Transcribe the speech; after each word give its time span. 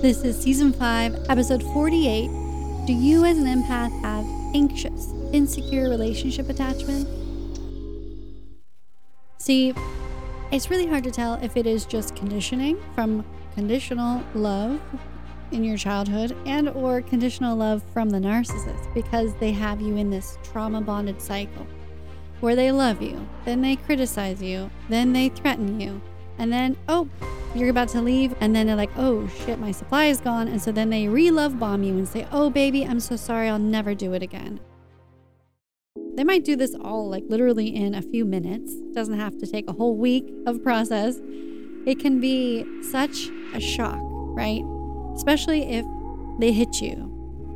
This 0.00 0.22
is 0.22 0.40
season 0.40 0.72
5, 0.72 1.26
episode 1.28 1.60
48. 1.60 2.28
Do 2.86 2.92
you, 2.92 3.24
as 3.24 3.36
an 3.36 3.46
empath, 3.46 3.90
have 4.02 4.24
anxious, 4.54 5.12
insecure 5.32 5.90
relationship 5.90 6.48
attachment? 6.48 7.08
See, 9.38 9.74
it's 10.52 10.70
really 10.70 10.86
hard 10.86 11.02
to 11.02 11.10
tell 11.10 11.34
if 11.42 11.56
it 11.56 11.66
is 11.66 11.84
just 11.84 12.14
conditioning 12.14 12.78
from 12.94 13.24
conditional 13.56 14.22
love 14.36 14.80
in 15.50 15.64
your 15.64 15.76
childhood 15.76 16.36
and 16.46 16.68
or 16.68 17.02
conditional 17.02 17.56
love 17.56 17.82
from 17.92 18.10
the 18.10 18.18
narcissist 18.18 18.94
because 18.94 19.34
they 19.40 19.50
have 19.50 19.80
you 19.80 19.96
in 19.96 20.10
this 20.10 20.38
trauma 20.44 20.80
bonded 20.80 21.20
cycle 21.20 21.66
where 22.38 22.54
they 22.54 22.70
love 22.70 23.02
you, 23.02 23.28
then 23.44 23.62
they 23.62 23.74
criticize 23.74 24.40
you, 24.40 24.70
then 24.88 25.12
they 25.12 25.28
threaten 25.28 25.80
you, 25.80 26.00
and 26.38 26.52
then 26.52 26.76
oh, 26.88 27.08
you're 27.54 27.70
about 27.70 27.88
to 27.90 28.02
leave. 28.02 28.34
And 28.40 28.54
then 28.54 28.66
they're 28.66 28.76
like 28.76 28.90
oh 28.96 29.28
shit 29.28 29.58
my 29.58 29.72
supply 29.72 30.06
is 30.06 30.20
gone. 30.20 30.48
And 30.48 30.60
so 30.60 30.72
then 30.72 30.90
they 30.90 31.08
re-love 31.08 31.58
bomb 31.58 31.82
you 31.82 31.94
and 31.94 32.08
say 32.08 32.26
oh 32.32 32.50
baby 32.50 32.84
i'm 32.84 33.00
so 33.00 33.16
sorry. 33.16 33.48
I'll 33.48 33.58
never 33.58 33.94
do 33.94 34.12
it 34.12 34.22
again. 34.22 34.60
They 36.14 36.24
might 36.24 36.44
do 36.44 36.56
this 36.56 36.74
all 36.80 37.08
like 37.08 37.24
literally 37.28 37.74
in 37.74 37.94
a 37.94 38.02
few 38.02 38.24
minutes. 38.24 38.74
Doesn't 38.92 39.18
have 39.18 39.38
to 39.38 39.46
take 39.46 39.68
a 39.68 39.72
whole 39.72 39.96
week 39.96 40.32
of 40.46 40.62
process. 40.62 41.20
It 41.86 41.98
can 41.98 42.20
be 42.20 42.66
such 42.82 43.28
a 43.54 43.60
shock 43.60 44.08
right? 44.38 44.62
Especially 45.16 45.62
if 45.62 45.84
they 46.38 46.52
hit 46.52 46.80
you. 46.80 47.14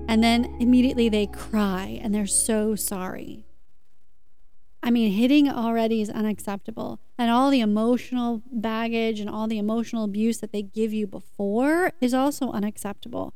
And 0.09 0.23
then 0.23 0.57
immediately 0.59 1.09
they 1.09 1.27
cry 1.27 2.01
and 2.03 2.13
they're 2.13 2.27
so 2.27 2.75
sorry 2.75 3.47
I 4.83 4.91
mean, 4.91 5.13
hitting 5.13 5.49
already 5.49 6.01
is 6.01 6.11
unacceptable. 6.11 6.99
And 7.17 7.31
all 7.31 7.51
the 7.51 7.61
emotional 7.61 8.43
baggage 8.51 9.21
and 9.21 9.31
all 9.31 9.47
the 9.47 9.59
emotional 9.59 10.05
abuse 10.05 10.39
that 10.39 10.53
they 10.53 10.63
give 10.63 10.93
you 10.93 11.07
before 11.07 11.93
is 12.01 12.13
also 12.13 12.51
unacceptable. 12.51 13.33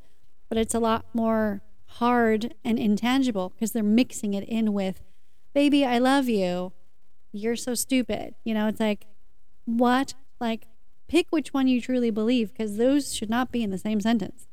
But 0.48 0.58
it's 0.58 0.74
a 0.74 0.80
lot 0.80 1.06
more 1.14 1.62
hard 1.86 2.54
and 2.64 2.78
intangible 2.78 3.50
because 3.50 3.72
they're 3.72 3.82
mixing 3.82 4.34
it 4.34 4.44
in 4.48 4.72
with, 4.72 5.02
baby, 5.54 5.84
I 5.84 5.98
love 5.98 6.28
you. 6.28 6.72
You're 7.32 7.56
so 7.56 7.74
stupid. 7.74 8.34
You 8.44 8.54
know, 8.54 8.66
it's 8.66 8.80
like, 8.80 9.06
what? 9.66 10.14
Like, 10.40 10.66
pick 11.08 11.28
which 11.30 11.54
one 11.54 11.68
you 11.68 11.80
truly 11.80 12.10
believe 12.10 12.52
because 12.52 12.76
those 12.76 13.14
should 13.14 13.30
not 13.30 13.52
be 13.52 13.62
in 13.62 13.70
the 13.70 13.78
same 13.78 14.00
sentence. 14.00 14.48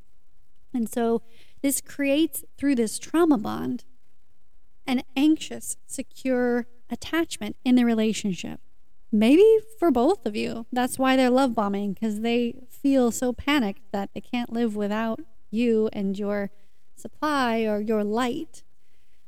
And 0.74 0.88
so 0.90 1.22
this 1.62 1.82
creates, 1.82 2.44
through 2.58 2.76
this 2.76 3.00
trauma 3.00 3.38
bond, 3.38 3.84
an 4.86 5.04
anxious, 5.16 5.78
secure 5.88 6.68
attachment 6.94 7.58
in 7.66 7.76
the 7.76 7.84
relationship. 7.84 8.62
Maybe 9.12 9.60
for 9.78 9.92
both 9.92 10.26
of 10.26 10.36
you. 10.36 10.66
That's 10.72 10.98
why 10.98 11.16
they're 11.16 11.30
love 11.30 11.54
bombing 11.54 11.94
because 11.94 12.22
they 12.22 12.56
feel 12.70 13.12
so 13.12 13.34
panicked 13.34 13.92
that 13.92 14.12
they 14.14 14.22
can't 14.22 14.52
live 14.52 14.76
without 14.76 15.20
you 15.52 15.90
and 15.94 16.18
your 16.18 16.50
supply 16.96 17.64
or 17.64 17.82
your 17.82 18.04
light. 18.04 18.64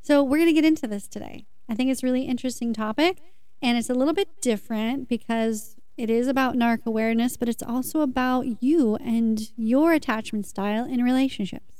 So, 0.01 0.23
we're 0.23 0.37
going 0.37 0.49
to 0.49 0.53
get 0.53 0.65
into 0.65 0.87
this 0.87 1.07
today. 1.07 1.45
I 1.67 1.75
think 1.75 1.91
it's 1.91 2.03
a 2.03 2.05
really 2.05 2.23
interesting 2.23 2.73
topic 2.73 3.17
and 3.61 3.77
it's 3.77 3.89
a 3.89 3.93
little 3.93 4.13
bit 4.13 4.29
different 4.41 5.09
because 5.09 5.75
it 5.97 6.09
is 6.09 6.27
about 6.27 6.55
narc 6.55 6.85
awareness, 6.85 7.37
but 7.37 7.49
it's 7.49 7.63
also 7.63 8.01
about 8.01 8.61
you 8.61 8.95
and 8.97 9.49
your 9.55 9.93
attachment 9.93 10.45
style 10.45 10.85
in 10.85 11.03
relationships. 11.03 11.74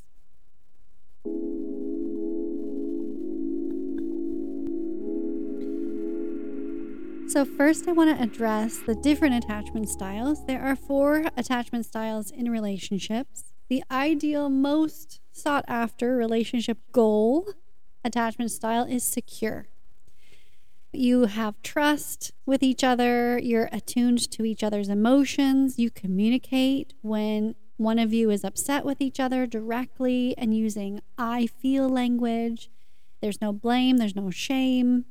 So, 7.36 7.44
first, 7.44 7.86
I 7.86 7.92
want 7.92 8.18
to 8.18 8.24
address 8.24 8.78
the 8.78 8.96
different 8.96 9.36
attachment 9.36 9.90
styles. 9.90 10.46
There 10.46 10.62
are 10.62 10.74
four 10.74 11.26
attachment 11.36 11.86
styles 11.86 12.32
in 12.32 12.50
relationships. 12.50 13.52
The 13.68 13.84
ideal, 13.92 14.50
most 14.50 15.20
sought 15.34 15.66
after 15.68 16.16
relationship 16.16 16.78
goal 16.94 17.50
attachment 18.06 18.52
style 18.52 18.86
is 18.86 19.04
secure. 19.04 19.68
You 20.94 21.26
have 21.26 21.62
trust 21.62 22.32
with 22.46 22.64
each 22.64 22.86
other, 22.86 23.38
you're 23.38 23.68
attuned 23.74 24.32
to 24.32 24.46
each 24.46 24.64
other's 24.64 24.88
emotions, 24.88 25.78
you 25.78 25.92
communicate 25.92 26.94
when 27.02 27.56
one 27.76 28.00
of 28.00 28.14
you 28.14 28.30
is 28.30 28.46
upset 28.46 28.86
with 28.86 29.02
each 29.02 29.20
other 29.20 29.46
directly 29.46 30.36
and 30.38 30.56
using 30.56 31.02
I 31.18 31.48
feel 31.48 31.90
language. 31.90 32.70
There's 33.22 33.42
no 33.42 33.52
blame, 33.52 33.98
there's 33.98 34.16
no 34.16 34.32
shame. 34.32 35.04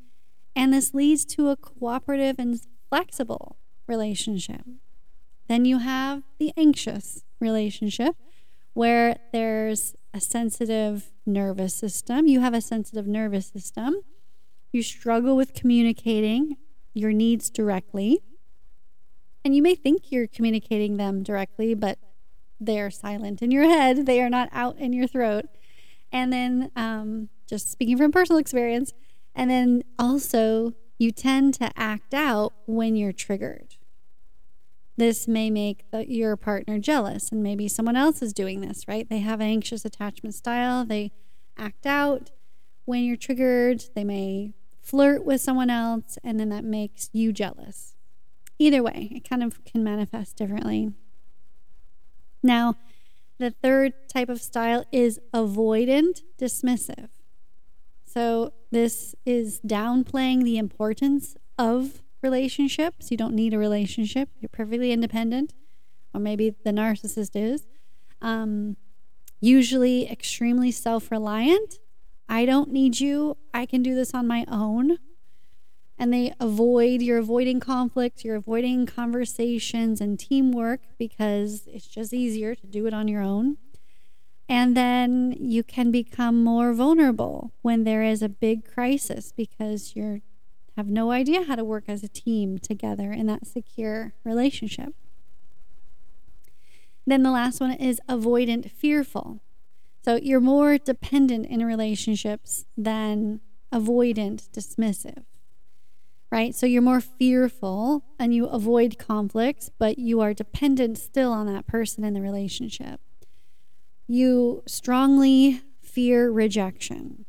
And 0.57 0.73
this 0.73 0.95
leads 0.95 1.25
to 1.27 1.49
a 1.49 1.57
cooperative 1.57 2.37
and 2.39 2.61
flexible 2.89 3.57
relationship. 3.87 4.63
Then 5.49 5.65
you 5.65 5.79
have 5.79 6.23
the 6.39 6.53
anxious 6.57 7.23
relationship 7.41 8.17
where 8.73 9.17
there's 9.33 9.95
a 10.13 10.21
sensitive 10.21 11.13
nervous 11.27 11.75
system. 11.75 12.27
You 12.27 12.41
have 12.41 12.55
a 12.55 12.61
sensitive 12.61 13.07
nervous 13.07 13.47
system. 13.47 13.97
You 14.73 14.83
struggle 14.83 15.37
with 15.37 15.55
communicating 15.55 16.57
your 16.93 17.13
needs 17.13 17.51
directly. 17.51 18.21
And 19.45 19.55
you 19.55 19.63
may 19.63 19.75
think 19.75 20.11
you're 20.11 20.27
communicating 20.27 20.97
them 20.97 21.23
directly, 21.23 21.75
but 21.75 21.99
they're 22.59 22.91
silent 22.91 23.43
in 23.43 23.51
your 23.51 23.65
head. 23.65 24.07
They 24.07 24.23
are 24.23 24.31
not 24.31 24.49
out 24.53 24.79
in 24.79 24.93
your 24.93 25.07
throat. 25.07 25.47
And 26.11 26.33
then, 26.33 26.71
um, 26.77 27.29
just 27.47 27.71
speaking 27.71 27.99
from 27.99 28.13
personal 28.13 28.39
experience, 28.39 28.95
and 29.35 29.51
then 29.51 29.85
also, 29.99 30.75
you 30.99 31.11
tend 31.11 31.55
to 31.55 31.71
act 31.77 32.15
out 32.15 32.53
when 32.67 32.97
you're 32.97 33.13
triggered. 33.13 33.77
This 34.97 35.27
may 35.27 35.51
make 35.51 35.91
the, 35.91 36.09
your 36.09 36.37
partner 36.37 36.79
jealous, 36.79 37.33
and 37.33 37.43
maybe 37.43 37.67
someone 37.67 37.97
else 37.97 38.23
is 38.23 38.33
doing 38.33 38.61
this, 38.61 38.87
right? 38.87 39.09
They 39.09 39.19
have 39.19 39.41
an 39.41 39.49
anxious 39.49 39.85
attachment 39.85 40.35
style. 40.37 40.85
They 40.85 41.11
act 41.59 41.85
out 41.85 42.31
when 42.85 43.03
you're 43.03 43.17
triggered. 43.17 43.85
They 43.95 44.05
may 44.05 44.53
flirt 44.81 45.25
with 45.25 45.41
someone 45.41 45.71
else, 45.71 46.17
and 46.23 46.39
then 46.39 46.49
that 46.51 46.65
makes 46.65 47.11
you 47.13 47.33
jealous. 47.33 47.97
Either 48.59 48.83
way, 48.83 49.09
it 49.11 49.29
kind 49.29 49.43
of 49.43 49.65
can 49.65 49.83
manifest 49.83 50.37
differently. 50.37 50.93
Now, 52.41 52.77
the 53.39 53.51
third 53.51 53.95
type 54.09 54.29
of 54.29 54.41
style 54.41 54.85
is 54.93 55.19
avoidant 55.33 56.23
dismissive. 56.39 57.09
So, 58.15 58.53
this 58.71 59.17
is 59.27 59.61
downplaying 59.67 60.45
the 60.45 60.57
importance 60.57 61.35
of 61.59 62.05
relationships. 62.23 63.11
You 63.11 63.17
don't 63.17 63.35
need 63.35 63.53
a 63.53 63.59
relationship, 63.59 64.29
you're 64.39 64.49
perfectly 64.49 64.93
independent, 64.93 65.53
or 66.15 66.21
maybe 66.21 66.55
the 66.65 66.71
narcissist 66.71 67.31
is. 67.35 67.67
Um, 68.23 68.77
usually, 69.41 70.09
extremely 70.09 70.71
self 70.71 71.11
reliant. 71.11 71.81
I 72.29 72.47
don't 72.47 72.71
need 72.71 73.01
you, 73.01 73.37
I 73.53 73.67
can 73.67 73.83
do 73.83 73.97
this 73.97 74.15
on 74.15 74.29
my 74.29 74.45
own. 74.47 74.99
And 75.99 76.15
they 76.15 76.35
avoid, 76.39 77.03
you're 77.03 77.19
avoiding 77.19 77.59
conflict, 77.59 78.25
you're 78.25 78.37
avoiding 78.37 78.87
conversations 78.87 80.01
and 80.01 80.21
teamwork 80.21 80.83
because 80.99 81.67
it's 81.67 81.89
just 81.89 82.13
easier 82.13 82.55
to 82.55 82.67
do 82.69 82.87
it 82.87 82.95
on 82.95 83.09
your 83.09 83.23
own. 83.23 83.57
And 84.49 84.77
then 84.77 85.35
you 85.39 85.63
can 85.63 85.91
become 85.91 86.45
more 86.45 86.75
vulnerable 86.75 87.53
when 87.63 87.85
there 87.85 88.03
is 88.03 88.23
a 88.23 88.29
big 88.29 88.67
crisis 88.71 89.33
because 89.33 89.97
you 89.97 90.21
have 90.77 90.89
no 90.89 91.13
idea 91.13 91.45
how 91.45 91.55
to 91.55 91.65
work 91.65 91.85
as 91.89 92.03
a 92.03 92.09
team 92.09 92.59
together 92.59 93.11
in 93.13 93.27
that 93.27 93.47
secure 93.47 94.13
relationship. 94.23 94.95
Then 97.07 97.23
the 97.23 97.31
last 97.31 97.61
one 97.61 97.73
is 97.73 98.01
avoidant 98.09 98.71
fearful. 98.71 99.41
So 100.05 100.17
you're 100.17 100.41
more 100.41 100.77
dependent 100.77 101.47
in 101.47 101.65
relationships 101.65 102.67
than 102.77 103.41
avoidant 103.73 104.51
dismissive. 104.51 105.25
Right? 106.31 106.55
So 106.55 106.67
you're 106.67 106.83
more 106.83 107.01
fearful 107.01 108.05
and 108.19 108.35
you 108.35 108.47
avoid 108.47 108.99
conflicts, 108.99 109.71
but 109.79 109.99
you 109.99 110.21
are 110.21 110.35
dependent 110.35 110.99
still 110.99 111.33
on 111.33 111.47
that 111.47 111.67
person 111.67 112.05
in 112.05 112.13
the 112.13 112.21
relationship 112.21 113.01
you 114.07 114.63
strongly 114.67 115.63
fear 115.83 116.31
rejection. 116.31 117.25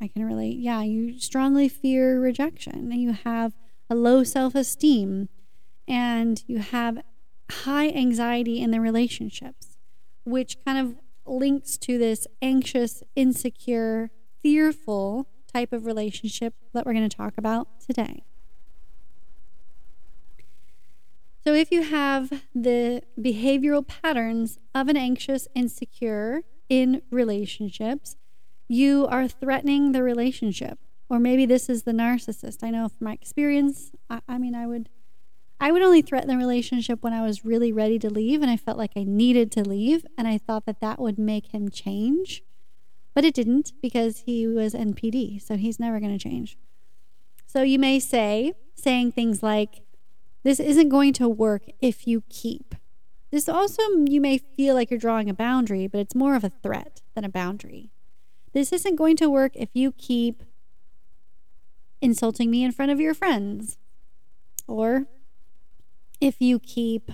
I 0.00 0.08
can 0.08 0.24
relate. 0.24 0.58
Yeah, 0.58 0.82
you 0.82 1.18
strongly 1.18 1.68
fear 1.68 2.20
rejection 2.20 2.92
you 2.92 3.12
have 3.12 3.52
a 3.88 3.94
low 3.94 4.22
self 4.24 4.54
esteem 4.54 5.28
and 5.86 6.42
you 6.46 6.58
have 6.58 7.02
high 7.50 7.88
anxiety 7.88 8.60
in 8.60 8.70
the 8.70 8.80
relationships, 8.80 9.76
which 10.24 10.56
kind 10.64 10.78
of 10.78 10.96
links 11.26 11.76
to 11.78 11.98
this 11.98 12.26
anxious, 12.40 13.02
insecure, 13.16 14.10
fearful 14.42 15.28
type 15.52 15.72
of 15.72 15.84
relationship 15.84 16.54
that 16.72 16.86
we're 16.86 16.94
going 16.94 17.08
to 17.08 17.16
talk 17.16 17.34
about 17.36 17.80
today. 17.80 18.22
So, 21.42 21.54
if 21.54 21.72
you 21.72 21.82
have 21.82 22.42
the 22.54 23.02
behavioral 23.18 23.86
patterns 23.86 24.58
of 24.74 24.88
an 24.88 24.96
anxious, 24.96 25.48
insecure 25.54 26.42
in 26.68 27.02
relationships, 27.10 28.16
you 28.68 29.06
are 29.06 29.26
threatening 29.26 29.92
the 29.92 30.02
relationship. 30.02 30.78
Or 31.08 31.18
maybe 31.18 31.46
this 31.46 31.68
is 31.68 31.82
the 31.82 31.92
narcissist. 31.92 32.62
I 32.62 32.70
know 32.70 32.88
from 32.88 33.04
my 33.06 33.14
experience, 33.14 33.90
I, 34.08 34.20
I 34.28 34.38
mean, 34.38 34.54
I 34.54 34.66
would. 34.66 34.88
I 35.62 35.72
would 35.72 35.82
only 35.82 36.00
threaten 36.00 36.28
the 36.28 36.38
relationship 36.38 37.02
when 37.02 37.12
I 37.12 37.20
was 37.20 37.44
really 37.44 37.70
ready 37.70 37.98
to 37.98 38.08
leave 38.08 38.40
and 38.40 38.50
I 38.50 38.56
felt 38.56 38.78
like 38.78 38.92
I 38.96 39.04
needed 39.04 39.52
to 39.52 39.62
leave 39.62 40.06
and 40.16 40.26
I 40.26 40.38
thought 40.38 40.64
that 40.64 40.80
that 40.80 40.98
would 40.98 41.18
make 41.18 41.48
him 41.48 41.68
change. 41.68 42.42
But 43.14 43.26
it 43.26 43.34
didn't 43.34 43.72
because 43.82 44.20
he 44.20 44.46
was 44.46 44.72
NPD, 44.72 45.42
so 45.42 45.58
he's 45.58 45.78
never 45.78 46.00
going 46.00 46.16
to 46.16 46.22
change. 46.22 46.56
So 47.46 47.60
you 47.60 47.78
may 47.78 47.98
say, 47.98 48.54
saying 48.74 49.12
things 49.12 49.42
like, 49.42 49.82
This 50.42 50.60
isn't 50.60 50.88
going 50.88 51.12
to 51.14 51.28
work 51.28 51.62
if 51.80 52.06
you 52.06 52.22
keep. 52.28 52.74
This 53.30 53.48
also, 53.48 53.82
you 54.06 54.20
may 54.20 54.38
feel 54.38 54.74
like 54.74 54.90
you're 54.90 54.98
drawing 54.98 55.30
a 55.30 55.34
boundary, 55.34 55.86
but 55.86 56.00
it's 56.00 56.14
more 56.14 56.34
of 56.34 56.44
a 56.44 56.52
threat 56.62 57.00
than 57.14 57.24
a 57.24 57.28
boundary. 57.28 57.90
This 58.52 58.72
isn't 58.72 58.96
going 58.96 59.16
to 59.16 59.30
work 59.30 59.52
if 59.54 59.68
you 59.74 59.92
keep 59.92 60.42
insulting 62.00 62.50
me 62.50 62.64
in 62.64 62.72
front 62.72 62.90
of 62.90 63.00
your 63.00 63.14
friends. 63.14 63.78
Or 64.66 65.06
if 66.20 66.40
you 66.40 66.58
keep 66.58 67.12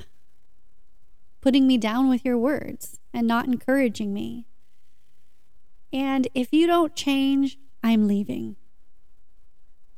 putting 1.41 1.67
me 1.67 1.79
down 1.79 2.09
with 2.09 2.25
your 2.25 2.39
words 2.39 2.99
and 3.13 3.27
not 3.27 3.47
encouraging 3.47 4.13
me. 4.15 4.47
And 5.93 6.29
if 6.35 6.53
you 6.53 6.67
don't 6.67 6.95
change, 6.97 7.59
I'm 7.83 8.09
leaving. 8.09 8.57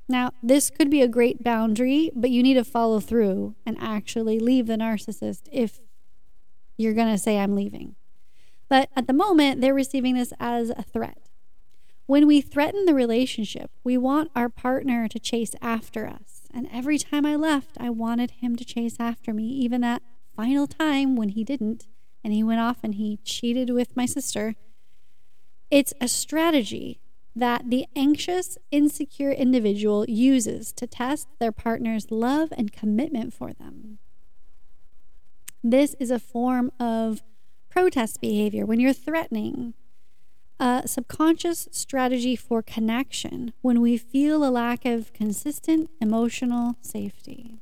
Now, 0.08 0.30
this 0.42 0.70
could 0.70 0.90
be 0.90 1.02
a 1.02 1.08
great 1.08 1.44
boundary, 1.44 2.10
but 2.14 2.30
you 2.30 2.42
need 2.42 2.54
to 2.54 2.64
follow 2.64 2.98
through 2.98 3.54
and 3.66 3.76
actually 3.78 4.38
leave 4.38 4.66
the 4.66 4.76
narcissist 4.76 5.48
if 5.52 5.80
you're 6.78 6.94
going 6.94 7.12
to 7.12 7.18
say, 7.18 7.38
I'm 7.38 7.54
leaving. 7.54 7.94
But 8.70 8.88
at 8.96 9.06
the 9.06 9.12
moment, 9.12 9.60
they're 9.60 9.74
receiving 9.74 10.14
this 10.14 10.32
as 10.40 10.70
a 10.70 10.82
threat. 10.82 11.28
When 12.06 12.26
we 12.26 12.40
threaten 12.40 12.86
the 12.86 12.94
relationship, 12.94 13.70
we 13.84 13.98
want 13.98 14.30
our 14.34 14.48
partner 14.48 15.08
to 15.08 15.18
chase 15.18 15.54
after 15.60 16.06
us. 16.06 16.42
And 16.54 16.66
every 16.72 16.96
time 16.96 17.26
I 17.26 17.36
left, 17.36 17.76
I 17.78 17.90
wanted 17.90 18.30
him 18.30 18.56
to 18.56 18.64
chase 18.64 18.96
after 18.98 19.34
me, 19.34 19.44
even 19.44 19.82
that 19.82 20.02
final 20.34 20.66
time 20.66 21.16
when 21.16 21.30
he 21.30 21.44
didn't, 21.44 21.86
and 22.24 22.32
he 22.32 22.42
went 22.42 22.60
off 22.60 22.78
and 22.82 22.94
he 22.94 23.18
cheated 23.24 23.68
with 23.70 23.94
my 23.94 24.06
sister. 24.06 24.54
It's 25.70 25.92
a 26.00 26.08
strategy 26.08 27.00
that 27.38 27.70
the 27.70 27.86
anxious, 27.94 28.58
insecure 28.70 29.30
individual 29.30 30.04
uses 30.08 30.72
to 30.72 30.86
test 30.86 31.28
their 31.38 31.52
partner's 31.52 32.10
love 32.10 32.52
and 32.56 32.72
commitment 32.72 33.32
for 33.32 33.52
them. 33.52 33.98
This 35.62 35.94
is 35.98 36.10
a 36.10 36.18
form 36.18 36.70
of 36.78 37.22
protest 37.68 38.20
behavior 38.20 38.64
when 38.64 38.80
you're 38.80 38.92
threatening. 38.92 39.74
A 40.60 40.82
subconscious 40.86 41.68
strategy 41.70 42.34
for 42.34 42.62
connection 42.62 43.52
when 43.60 43.80
we 43.80 43.96
feel 43.96 44.44
a 44.44 44.50
lack 44.50 44.84
of 44.84 45.12
consistent 45.12 45.88
emotional 46.00 46.76
safety. 46.80 47.60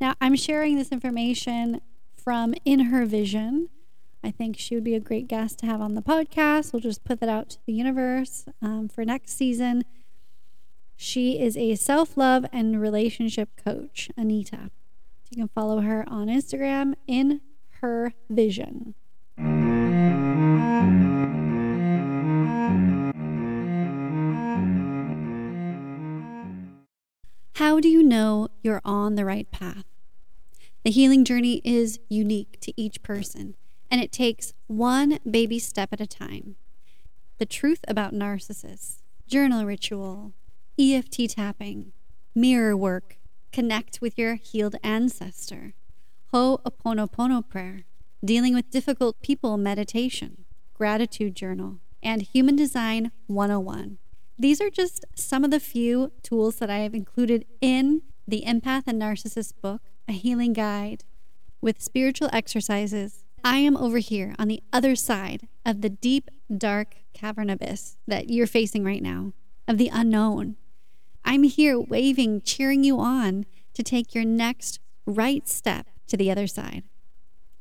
Now, 0.00 0.14
I'm 0.20 0.36
sharing 0.36 0.76
this 0.76 0.92
information 0.92 1.80
from 2.16 2.54
In 2.64 2.80
Her 2.80 3.04
Vision. 3.04 3.70
I 4.22 4.30
think 4.30 4.58
she 4.58 4.74
would 4.74 4.84
be 4.84 4.94
a 4.94 5.00
great 5.00 5.28
guest 5.28 5.58
to 5.60 5.66
have 5.66 5.80
on 5.80 5.94
the 5.94 6.02
podcast. 6.02 6.72
We'll 6.72 6.80
just 6.80 7.04
put 7.04 7.20
that 7.20 7.28
out 7.28 7.50
to 7.50 7.58
the 7.66 7.72
universe 7.72 8.46
um, 8.60 8.88
for 8.88 9.04
next 9.04 9.36
season. 9.36 9.84
She 10.96 11.38
is 11.38 11.56
a 11.56 11.76
self 11.76 12.16
love 12.16 12.44
and 12.52 12.80
relationship 12.80 13.50
coach, 13.62 14.10
Anita. 14.16 14.70
You 15.30 15.36
can 15.36 15.48
follow 15.48 15.80
her 15.80 16.04
on 16.08 16.26
Instagram 16.26 16.94
in 17.06 17.40
her 17.80 18.14
vision. 18.28 18.94
How 27.54 27.80
do 27.80 27.88
you 27.88 28.02
know 28.02 28.48
you're 28.62 28.80
on 28.84 29.14
the 29.14 29.24
right 29.24 29.50
path? 29.50 29.84
The 30.84 30.90
healing 30.90 31.24
journey 31.24 31.60
is 31.64 31.98
unique 32.08 32.58
to 32.60 32.72
each 32.80 33.02
person, 33.02 33.54
and 33.90 34.00
it 34.00 34.12
takes 34.12 34.52
one 34.66 35.18
baby 35.28 35.58
step 35.58 35.92
at 35.92 36.00
a 36.00 36.06
time. 36.06 36.56
The 37.38 37.46
truth 37.46 37.84
about 37.86 38.12
narcissists, 38.12 38.98
journal 39.26 39.64
ritual, 39.64 40.32
EFT 40.78 41.30
tapping, 41.30 41.92
mirror 42.34 42.76
work, 42.76 43.18
connect 43.52 44.00
with 44.00 44.18
your 44.18 44.34
healed 44.34 44.76
ancestor, 44.82 45.74
Ho'oponopono 46.32 47.48
prayer, 47.48 47.84
dealing 48.24 48.54
with 48.54 48.70
difficult 48.70 49.20
people 49.22 49.56
meditation, 49.56 50.44
gratitude 50.74 51.34
journal, 51.34 51.78
and 52.02 52.22
human 52.22 52.56
design 52.56 53.10
101. 53.26 53.98
These 54.38 54.60
are 54.60 54.70
just 54.70 55.04
some 55.14 55.44
of 55.44 55.50
the 55.50 55.58
few 55.58 56.12
tools 56.22 56.56
that 56.56 56.70
I 56.70 56.78
have 56.78 56.94
included 56.94 57.44
in 57.60 58.02
the 58.26 58.44
Empath 58.46 58.84
and 58.86 59.00
Narcissist 59.00 59.54
book, 59.60 59.82
a 60.06 60.12
healing 60.12 60.52
guide 60.52 61.04
with 61.60 61.82
spiritual 61.82 62.30
exercises. 62.32 63.24
I 63.44 63.58
am 63.58 63.76
over 63.76 63.98
here 63.98 64.34
on 64.38 64.48
the 64.48 64.62
other 64.72 64.96
side 64.96 65.48
of 65.64 65.80
the 65.80 65.88
deep, 65.88 66.30
dark 66.56 66.96
cavern 67.14 67.50
abyss 67.50 67.96
that 68.06 68.30
you're 68.30 68.46
facing 68.46 68.84
right 68.84 69.02
now, 69.02 69.32
of 69.66 69.78
the 69.78 69.90
unknown. 69.92 70.56
I'm 71.24 71.42
here 71.44 71.78
waving, 71.78 72.42
cheering 72.42 72.84
you 72.84 72.98
on 73.00 73.46
to 73.74 73.82
take 73.82 74.14
your 74.14 74.24
next 74.24 74.80
right 75.06 75.46
step 75.48 75.86
to 76.08 76.16
the 76.16 76.30
other 76.30 76.46
side. 76.46 76.84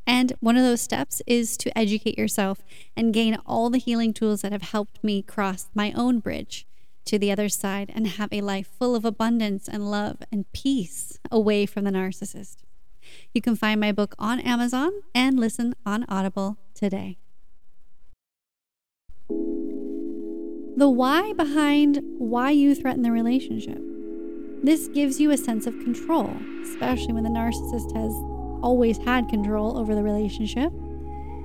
And 0.05 0.33
one 0.39 0.55
of 0.55 0.63
those 0.63 0.81
steps 0.81 1.21
is 1.27 1.57
to 1.57 1.77
educate 1.77 2.17
yourself 2.17 2.63
and 2.95 3.13
gain 3.13 3.37
all 3.45 3.69
the 3.69 3.77
healing 3.77 4.13
tools 4.13 4.41
that 4.41 4.53
have 4.53 4.61
helped 4.61 5.03
me 5.03 5.21
cross 5.21 5.67
my 5.75 5.91
own 5.91 6.19
bridge 6.19 6.65
to 7.05 7.19
the 7.19 7.31
other 7.31 7.49
side 7.49 7.91
and 7.93 8.07
have 8.07 8.31
a 8.31 8.41
life 8.41 8.69
full 8.79 8.95
of 8.95 9.03
abundance 9.03 9.67
and 9.67 9.91
love 9.91 10.17
and 10.31 10.51
peace 10.53 11.19
away 11.29 11.65
from 11.65 11.83
the 11.83 11.91
narcissist. 11.91 12.57
You 13.33 13.41
can 13.41 13.55
find 13.55 13.79
my 13.79 13.91
book 13.91 14.15
on 14.17 14.39
Amazon 14.39 14.91
and 15.13 15.39
listen 15.39 15.75
on 15.85 16.05
Audible 16.09 16.57
today. 16.73 17.17
The 20.77 20.89
why 20.89 21.33
behind 21.33 22.01
why 22.17 22.51
you 22.51 22.75
threaten 22.75 23.01
the 23.01 23.11
relationship. 23.11 23.81
This 24.63 24.87
gives 24.87 25.19
you 25.19 25.31
a 25.31 25.37
sense 25.37 25.65
of 25.67 25.73
control, 25.79 26.35
especially 26.63 27.13
when 27.13 27.23
the 27.23 27.29
narcissist 27.29 27.95
has 27.95 28.11
always 28.61 28.97
had 28.97 29.29
control 29.29 29.77
over 29.77 29.95
the 29.95 30.03
relationship, 30.03 30.71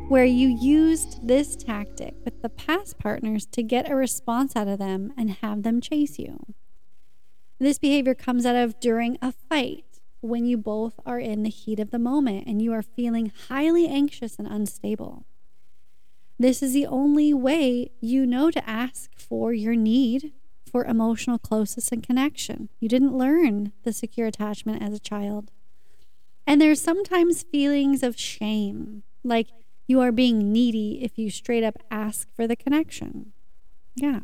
where 0.08 0.24
you 0.24 0.48
used 0.48 1.26
this 1.26 1.56
tactic 1.56 2.14
with 2.24 2.42
the 2.42 2.48
past 2.48 2.98
partners 2.98 3.46
to 3.46 3.62
get 3.62 3.90
a 3.90 3.96
response 3.96 4.56
out 4.56 4.68
of 4.68 4.78
them 4.78 5.12
and 5.16 5.30
have 5.42 5.62
them 5.62 5.80
chase 5.80 6.18
you. 6.18 6.38
This 7.58 7.78
behavior 7.78 8.14
comes 8.14 8.44
out 8.44 8.56
of 8.56 8.80
during 8.80 9.16
a 9.22 9.32
fight 9.32 9.91
when 10.22 10.46
you 10.46 10.56
both 10.56 10.98
are 11.04 11.18
in 11.18 11.42
the 11.42 11.50
heat 11.50 11.78
of 11.78 11.90
the 11.90 11.98
moment 11.98 12.46
and 12.46 12.62
you 12.62 12.72
are 12.72 12.82
feeling 12.82 13.32
highly 13.48 13.86
anxious 13.86 14.38
and 14.38 14.48
unstable. 14.48 15.26
This 16.38 16.62
is 16.62 16.72
the 16.72 16.86
only 16.86 17.34
way 17.34 17.90
you 18.00 18.24
know 18.24 18.50
to 18.50 18.68
ask 18.68 19.10
for 19.18 19.52
your 19.52 19.74
need 19.74 20.32
for 20.70 20.84
emotional 20.84 21.38
closeness 21.38 21.92
and 21.92 22.02
connection. 22.02 22.68
You 22.80 22.88
didn't 22.88 23.16
learn 23.16 23.72
the 23.82 23.92
secure 23.92 24.26
attachment 24.26 24.82
as 24.82 24.94
a 24.94 25.00
child. 25.00 25.50
And 26.46 26.60
there's 26.60 26.80
sometimes 26.80 27.42
feelings 27.42 28.02
of 28.02 28.18
shame, 28.18 29.02
like 29.22 29.48
you 29.86 30.00
are 30.00 30.12
being 30.12 30.52
needy 30.52 31.02
if 31.02 31.18
you 31.18 31.30
straight 31.30 31.62
up 31.62 31.78
ask 31.90 32.28
for 32.34 32.46
the 32.46 32.56
connection. 32.56 33.32
Yeah. 33.94 34.20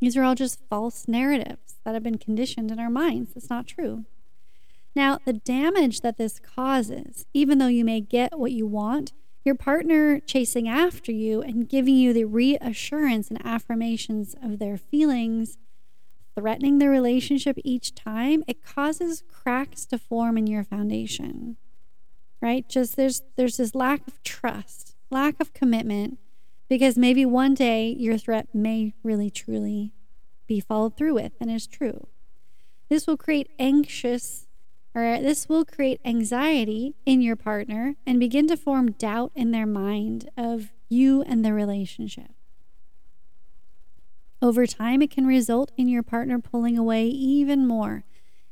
These 0.00 0.16
are 0.16 0.22
all 0.22 0.34
just 0.34 0.60
false 0.68 1.06
narratives 1.06 1.76
that 1.84 1.94
have 1.94 2.02
been 2.02 2.18
conditioned 2.18 2.70
in 2.70 2.78
our 2.78 2.90
minds. 2.90 3.34
That's 3.34 3.50
not 3.50 3.66
true. 3.66 4.06
Now, 4.94 5.18
the 5.24 5.32
damage 5.32 6.00
that 6.00 6.18
this 6.18 6.40
causes, 6.40 7.26
even 7.32 7.58
though 7.58 7.68
you 7.68 7.84
may 7.84 8.00
get 8.00 8.38
what 8.38 8.52
you 8.52 8.66
want, 8.66 9.12
your 9.44 9.54
partner 9.54 10.20
chasing 10.20 10.68
after 10.68 11.12
you 11.12 11.40
and 11.42 11.68
giving 11.68 11.94
you 11.94 12.12
the 12.12 12.24
reassurance 12.24 13.28
and 13.28 13.44
affirmations 13.44 14.34
of 14.42 14.58
their 14.58 14.76
feelings, 14.76 15.56
threatening 16.34 16.78
the 16.78 16.88
relationship 16.88 17.56
each 17.64 17.94
time, 17.94 18.44
it 18.46 18.64
causes 18.64 19.22
cracks 19.28 19.86
to 19.86 19.98
form 19.98 20.36
in 20.36 20.46
your 20.46 20.64
foundation. 20.64 21.56
Right? 22.42 22.68
Just 22.68 22.96
there's 22.96 23.22
there's 23.36 23.58
this 23.58 23.74
lack 23.74 24.06
of 24.08 24.22
trust, 24.22 24.96
lack 25.10 25.40
of 25.40 25.52
commitment 25.52 26.18
because 26.68 26.96
maybe 26.96 27.26
one 27.26 27.52
day 27.52 27.88
your 27.98 28.16
threat 28.16 28.48
may 28.54 28.94
really 29.02 29.28
truly 29.28 29.92
be 30.46 30.60
followed 30.60 30.96
through 30.96 31.14
with 31.14 31.32
and 31.40 31.50
is 31.50 31.66
true. 31.66 32.08
This 32.88 33.06
will 33.06 33.16
create 33.16 33.50
anxious 33.58 34.46
Right, 34.92 35.22
this 35.22 35.48
will 35.48 35.64
create 35.64 36.00
anxiety 36.04 36.94
in 37.06 37.22
your 37.22 37.36
partner 37.36 37.94
and 38.04 38.18
begin 38.18 38.48
to 38.48 38.56
form 38.56 38.90
doubt 38.90 39.30
in 39.36 39.52
their 39.52 39.66
mind 39.66 40.28
of 40.36 40.72
you 40.88 41.22
and 41.22 41.44
the 41.44 41.54
relationship. 41.54 42.32
Over 44.42 44.66
time, 44.66 45.00
it 45.00 45.10
can 45.10 45.26
result 45.26 45.70
in 45.76 45.86
your 45.88 46.02
partner 46.02 46.40
pulling 46.40 46.76
away 46.76 47.06
even 47.06 47.68
more 47.68 48.04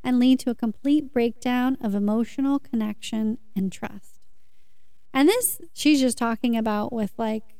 and 0.04 0.20
lead 0.20 0.38
to 0.40 0.50
a 0.50 0.54
complete 0.54 1.12
breakdown 1.12 1.76
of 1.80 1.94
emotional 1.94 2.58
connection 2.58 3.38
and 3.56 3.72
trust. 3.72 4.20
And 5.12 5.28
this, 5.28 5.60
she's 5.72 6.00
just 6.00 6.18
talking 6.18 6.56
about 6.56 6.92
with 6.92 7.12
like 7.16 7.56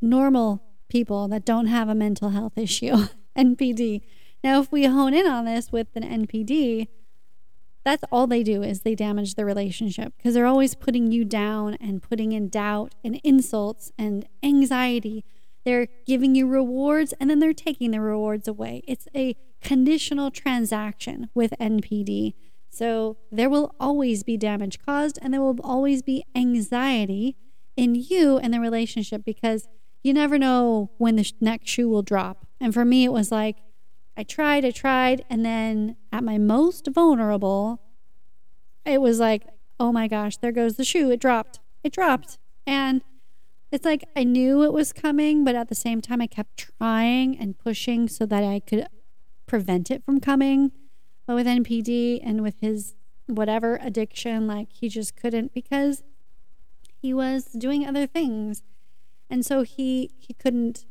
normal 0.00 0.62
people 0.88 1.28
that 1.28 1.44
don't 1.44 1.66
have 1.66 1.88
a 1.88 1.94
mental 1.94 2.30
health 2.30 2.56
issue, 2.56 3.08
NPD. 3.36 4.00
Now, 4.42 4.60
if 4.60 4.72
we 4.72 4.84
hone 4.84 5.12
in 5.12 5.26
on 5.26 5.44
this 5.44 5.70
with 5.70 5.88
an 5.94 6.02
NPD, 6.02 6.88
that's 7.84 8.04
all 8.12 8.26
they 8.26 8.42
do 8.42 8.62
is 8.62 8.82
they 8.82 8.94
damage 8.94 9.34
the 9.34 9.44
relationship 9.44 10.12
because 10.16 10.34
they're 10.34 10.46
always 10.46 10.74
putting 10.74 11.10
you 11.12 11.24
down 11.24 11.74
and 11.80 12.02
putting 12.02 12.32
in 12.32 12.48
doubt 12.48 12.94
and 13.02 13.20
insults 13.24 13.90
and 13.98 14.26
anxiety. 14.42 15.24
They're 15.64 15.88
giving 16.06 16.34
you 16.34 16.46
rewards 16.46 17.14
and 17.18 17.30
then 17.30 17.38
they're 17.38 17.52
taking 17.54 17.90
the 17.90 18.00
rewards 18.00 18.46
away. 18.46 18.82
It's 18.86 19.08
a 19.14 19.36
conditional 19.62 20.30
transaction 20.30 21.30
with 21.34 21.52
NPD. 21.60 22.34
So 22.68 23.16
there 23.32 23.50
will 23.50 23.74
always 23.80 24.22
be 24.22 24.36
damage 24.36 24.78
caused 24.84 25.18
and 25.22 25.32
there 25.32 25.40
will 25.40 25.58
always 25.62 26.02
be 26.02 26.24
anxiety 26.34 27.36
in 27.76 27.94
you 27.94 28.38
and 28.38 28.52
the 28.52 28.60
relationship 28.60 29.24
because 29.24 29.68
you 30.02 30.12
never 30.14 30.38
know 30.38 30.90
when 30.98 31.16
the 31.16 31.30
next 31.40 31.68
shoe 31.70 31.88
will 31.88 32.02
drop. 32.02 32.46
And 32.60 32.72
for 32.72 32.84
me, 32.84 33.04
it 33.04 33.12
was 33.12 33.32
like, 33.32 33.56
I 34.20 34.22
tried, 34.22 34.66
I 34.66 34.70
tried, 34.70 35.24
and 35.30 35.46
then 35.46 35.96
at 36.12 36.22
my 36.22 36.36
most 36.36 36.86
vulnerable, 36.92 37.80
it 38.84 39.00
was 39.00 39.18
like, 39.18 39.44
oh 39.78 39.92
my 39.92 40.08
gosh, 40.08 40.36
there 40.36 40.52
goes 40.52 40.76
the 40.76 40.84
shoe. 40.84 41.10
It 41.10 41.20
dropped. 41.20 41.58
It 41.82 41.90
dropped. 41.90 42.36
And 42.66 43.00
it's 43.72 43.86
like 43.86 44.04
I 44.14 44.24
knew 44.24 44.62
it 44.62 44.74
was 44.74 44.92
coming, 44.92 45.42
but 45.42 45.54
at 45.54 45.70
the 45.70 45.74
same 45.74 46.02
time, 46.02 46.20
I 46.20 46.26
kept 46.26 46.58
trying 46.58 47.38
and 47.38 47.58
pushing 47.58 48.08
so 48.08 48.26
that 48.26 48.44
I 48.44 48.60
could 48.60 48.88
prevent 49.46 49.90
it 49.90 50.04
from 50.04 50.20
coming. 50.20 50.72
But 51.26 51.36
with 51.36 51.46
NPD 51.46 52.20
and 52.22 52.42
with 52.42 52.60
his 52.60 52.94
whatever 53.24 53.78
addiction, 53.80 54.46
like 54.46 54.68
he 54.70 54.90
just 54.90 55.16
couldn't 55.16 55.54
because 55.54 56.02
he 57.00 57.14
was 57.14 57.44
doing 57.44 57.86
other 57.86 58.06
things. 58.06 58.64
And 59.30 59.46
so 59.46 59.62
he 59.62 60.10
he 60.18 60.34
couldn't 60.34 60.84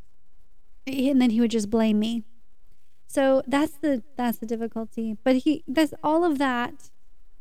and 0.88 1.22
then 1.22 1.30
he 1.30 1.40
would 1.40 1.52
just 1.52 1.70
blame 1.70 2.00
me. 2.00 2.24
So 3.10 3.42
that's 3.48 3.74
the 3.74 4.04
that's 4.18 4.38
the 4.38 4.46
difficulty. 4.46 5.18
But 5.24 5.38
he 5.38 5.64
that's 5.68 5.96
all 6.04 6.24
of 6.24 6.38
that 6.38 6.92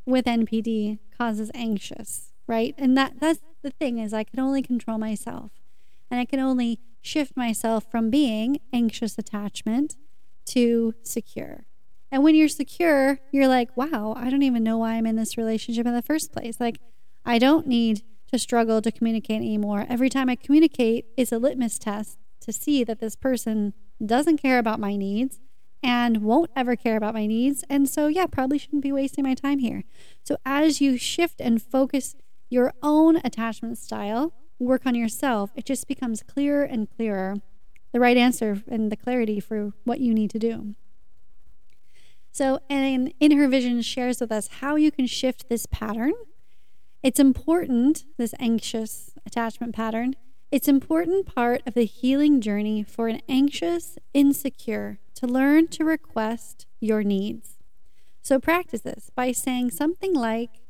with 0.06 0.24
NPD 0.24 0.98
causes 1.16 1.50
anxious, 1.54 2.32
right? 2.46 2.74
And 2.78 2.96
that 2.96 3.20
that's 3.20 3.40
the 3.62 3.70
thing 3.70 3.98
is 3.98 4.14
I 4.14 4.24
can 4.24 4.40
only 4.40 4.62
control 4.62 4.96
myself. 4.96 5.52
And 6.10 6.18
I 6.18 6.24
can 6.24 6.40
only 6.40 6.80
shift 7.02 7.36
myself 7.36 7.84
from 7.90 8.08
being 8.08 8.60
anxious 8.72 9.18
attachment 9.18 9.96
to 10.46 10.94
secure. 11.02 11.66
And 12.10 12.24
when 12.24 12.34
you're 12.34 12.48
secure, 12.48 13.20
you're 13.30 13.46
like, 13.46 13.76
wow, 13.76 14.14
I 14.16 14.30
don't 14.30 14.42
even 14.42 14.64
know 14.64 14.78
why 14.78 14.94
I'm 14.94 15.06
in 15.06 15.16
this 15.16 15.36
relationship 15.36 15.86
in 15.86 15.94
the 15.94 16.00
first 16.00 16.32
place. 16.32 16.58
Like, 16.58 16.78
I 17.26 17.38
don't 17.38 17.66
need 17.66 18.00
to 18.32 18.38
struggle 18.38 18.80
to 18.80 18.90
communicate 18.90 19.36
anymore. 19.36 19.84
Every 19.86 20.08
time 20.08 20.30
I 20.30 20.36
communicate, 20.36 21.04
it's 21.18 21.30
a 21.32 21.38
litmus 21.38 21.78
test 21.78 22.16
to 22.40 22.52
see 22.54 22.84
that 22.84 23.00
this 23.00 23.16
person 23.16 23.74
doesn't 24.04 24.38
care 24.38 24.58
about 24.58 24.80
my 24.80 24.96
needs 24.96 25.40
and 25.82 26.18
won't 26.18 26.50
ever 26.56 26.76
care 26.76 26.96
about 26.96 27.14
my 27.14 27.26
needs. 27.26 27.64
And 27.68 27.88
so, 27.88 28.06
yeah, 28.06 28.26
probably 28.26 28.58
shouldn't 28.58 28.82
be 28.82 28.92
wasting 28.92 29.24
my 29.24 29.34
time 29.34 29.58
here. 29.58 29.84
So, 30.24 30.36
as 30.44 30.80
you 30.80 30.96
shift 30.96 31.40
and 31.40 31.62
focus 31.62 32.16
your 32.48 32.72
own 32.82 33.16
attachment 33.24 33.78
style, 33.78 34.32
work 34.58 34.86
on 34.86 34.94
yourself, 34.94 35.50
it 35.54 35.64
just 35.64 35.86
becomes 35.86 36.22
clearer 36.22 36.64
and 36.64 36.88
clearer 36.90 37.36
the 37.92 38.00
right 38.00 38.16
answer 38.16 38.62
and 38.68 38.92
the 38.92 38.96
clarity 38.96 39.40
for 39.40 39.72
what 39.84 40.00
you 40.00 40.12
need 40.12 40.30
to 40.30 40.38
do. 40.38 40.74
So, 42.30 42.60
and 42.68 43.12
in 43.18 43.36
her 43.36 43.48
vision, 43.48 43.82
shares 43.82 44.20
with 44.20 44.30
us 44.30 44.48
how 44.60 44.76
you 44.76 44.90
can 44.90 45.06
shift 45.06 45.48
this 45.48 45.66
pattern. 45.66 46.12
It's 47.02 47.18
important, 47.18 48.04
this 48.16 48.34
anxious 48.38 49.12
attachment 49.26 49.74
pattern, 49.74 50.14
it's 50.50 50.68
important 50.68 51.26
part 51.26 51.62
of 51.66 51.74
the 51.74 51.84
healing 51.84 52.40
journey 52.40 52.82
for 52.82 53.08
an 53.08 53.20
anxious, 53.28 53.98
insecure 54.14 54.98
to 55.18 55.26
learn 55.26 55.66
to 55.66 55.84
request 55.84 56.66
your 56.78 57.02
needs. 57.02 57.56
So 58.22 58.38
practice 58.38 58.82
this 58.82 59.10
by 59.16 59.32
saying 59.32 59.72
something 59.72 60.14
like, 60.14 60.60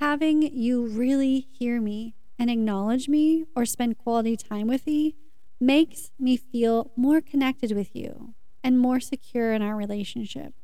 having 0.00 0.42
you 0.42 0.84
really 0.84 1.46
hear 1.52 1.80
me 1.80 2.16
and 2.40 2.50
acknowledge 2.50 3.08
me 3.08 3.44
or 3.54 3.64
spend 3.64 3.96
quality 3.96 4.36
time 4.36 4.66
with 4.66 4.84
me 4.84 5.14
makes 5.60 6.10
me 6.18 6.36
feel 6.36 6.90
more 6.96 7.20
connected 7.20 7.70
with 7.70 7.94
you 7.94 8.34
and 8.64 8.80
more 8.80 8.98
secure 8.98 9.52
in 9.52 9.62
our 9.62 9.76
relationship. 9.76 10.54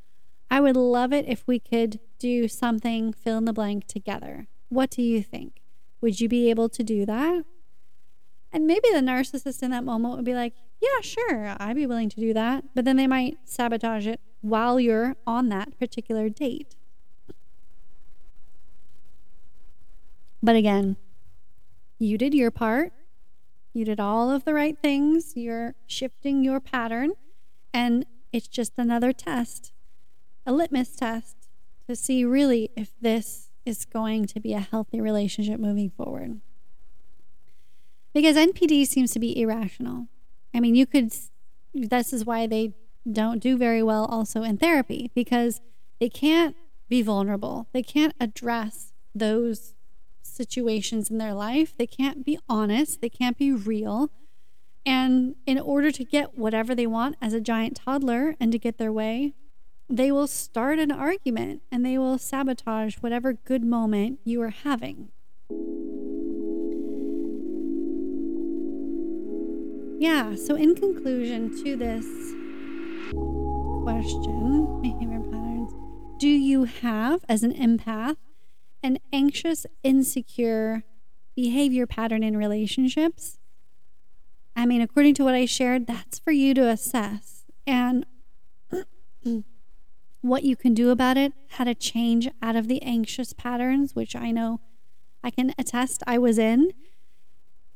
I 0.50 0.58
would 0.60 0.76
love 0.76 1.12
it 1.12 1.24
if 1.28 1.44
we 1.46 1.60
could 1.60 2.00
do 2.18 2.48
something 2.48 3.12
fill 3.12 3.38
in 3.38 3.44
the 3.44 3.52
blank 3.52 3.86
together. 3.86 4.48
What 4.70 4.90
do 4.90 5.02
you 5.02 5.22
think? 5.22 5.60
Would 6.00 6.20
you 6.20 6.28
be 6.28 6.50
able 6.50 6.68
to 6.68 6.82
do 6.82 7.06
that? 7.06 7.44
And 8.50 8.66
maybe 8.66 8.88
the 8.92 9.00
narcissist 9.00 9.62
in 9.62 9.70
that 9.70 9.84
moment 9.84 10.16
would 10.16 10.24
be 10.24 10.34
like, 10.34 10.54
yeah, 10.84 11.00
sure, 11.00 11.56
I'd 11.58 11.76
be 11.76 11.86
willing 11.86 12.08
to 12.10 12.20
do 12.20 12.34
that. 12.34 12.64
But 12.74 12.84
then 12.84 12.96
they 12.96 13.06
might 13.06 13.38
sabotage 13.44 14.06
it 14.06 14.20
while 14.40 14.78
you're 14.78 15.16
on 15.26 15.48
that 15.48 15.78
particular 15.78 16.28
date. 16.28 16.76
But 20.42 20.56
again, 20.56 20.96
you 21.98 22.18
did 22.18 22.34
your 22.34 22.50
part. 22.50 22.92
You 23.72 23.84
did 23.84 23.98
all 23.98 24.30
of 24.30 24.44
the 24.44 24.52
right 24.52 24.76
things. 24.78 25.32
You're 25.34 25.74
shifting 25.86 26.44
your 26.44 26.60
pattern. 26.60 27.12
And 27.72 28.04
it's 28.32 28.46
just 28.46 28.72
another 28.76 29.12
test, 29.12 29.72
a 30.46 30.52
litmus 30.52 30.94
test 30.96 31.36
to 31.88 31.96
see 31.96 32.24
really 32.24 32.70
if 32.76 32.92
this 33.00 33.48
is 33.64 33.84
going 33.84 34.26
to 34.26 34.40
be 34.40 34.52
a 34.52 34.60
healthy 34.60 35.00
relationship 35.00 35.58
moving 35.58 35.90
forward. 35.90 36.40
Because 38.12 38.36
NPD 38.36 38.86
seems 38.86 39.12
to 39.12 39.18
be 39.18 39.40
irrational. 39.40 40.08
I 40.54 40.60
mean, 40.60 40.74
you 40.74 40.86
could, 40.86 41.12
this 41.74 42.12
is 42.12 42.24
why 42.24 42.46
they 42.46 42.74
don't 43.10 43.40
do 43.40 43.56
very 43.56 43.82
well 43.82 44.06
also 44.06 44.42
in 44.42 44.56
therapy 44.56 45.10
because 45.14 45.60
they 46.00 46.08
can't 46.08 46.56
be 46.88 47.02
vulnerable. 47.02 47.68
They 47.72 47.82
can't 47.82 48.14
address 48.20 48.92
those 49.14 49.74
situations 50.22 51.10
in 51.10 51.18
their 51.18 51.34
life. 51.34 51.74
They 51.76 51.86
can't 51.86 52.24
be 52.24 52.38
honest, 52.48 53.00
they 53.00 53.08
can't 53.08 53.38
be 53.38 53.52
real. 53.52 54.10
And 54.86 55.36
in 55.46 55.58
order 55.58 55.90
to 55.90 56.04
get 56.04 56.36
whatever 56.38 56.74
they 56.74 56.86
want 56.86 57.16
as 57.20 57.32
a 57.32 57.40
giant 57.40 57.76
toddler 57.76 58.36
and 58.38 58.52
to 58.52 58.58
get 58.58 58.78
their 58.78 58.92
way, 58.92 59.34
they 59.88 60.10
will 60.10 60.26
start 60.26 60.78
an 60.78 60.90
argument 60.90 61.62
and 61.70 61.84
they 61.84 61.98
will 61.98 62.18
sabotage 62.18 62.96
whatever 62.96 63.32
good 63.32 63.64
moment 63.64 64.18
you 64.24 64.40
are 64.42 64.50
having. 64.50 65.10
Yeah, 70.04 70.34
so 70.34 70.54
in 70.54 70.74
conclusion 70.74 71.48
to 71.64 71.76
this 71.76 72.04
question, 73.84 74.82
behavior 74.82 75.20
patterns, 75.20 75.72
do 76.18 76.28
you 76.28 76.64
have, 76.64 77.24
as 77.26 77.42
an 77.42 77.54
empath, 77.54 78.16
an 78.82 78.98
anxious, 79.14 79.64
insecure 79.82 80.84
behavior 81.34 81.86
pattern 81.86 82.22
in 82.22 82.36
relationships? 82.36 83.38
I 84.54 84.66
mean, 84.66 84.82
according 84.82 85.14
to 85.14 85.24
what 85.24 85.34
I 85.34 85.46
shared, 85.46 85.86
that's 85.86 86.18
for 86.18 86.32
you 86.32 86.52
to 86.52 86.68
assess 86.68 87.46
and 87.66 88.04
what 90.20 90.42
you 90.42 90.54
can 90.54 90.74
do 90.74 90.90
about 90.90 91.16
it, 91.16 91.32
how 91.52 91.64
to 91.64 91.74
change 91.74 92.28
out 92.42 92.56
of 92.56 92.68
the 92.68 92.82
anxious 92.82 93.32
patterns, 93.32 93.94
which 93.94 94.14
I 94.14 94.32
know 94.32 94.60
I 95.22 95.30
can 95.30 95.54
attest 95.56 96.02
I 96.06 96.18
was 96.18 96.38
in, 96.38 96.72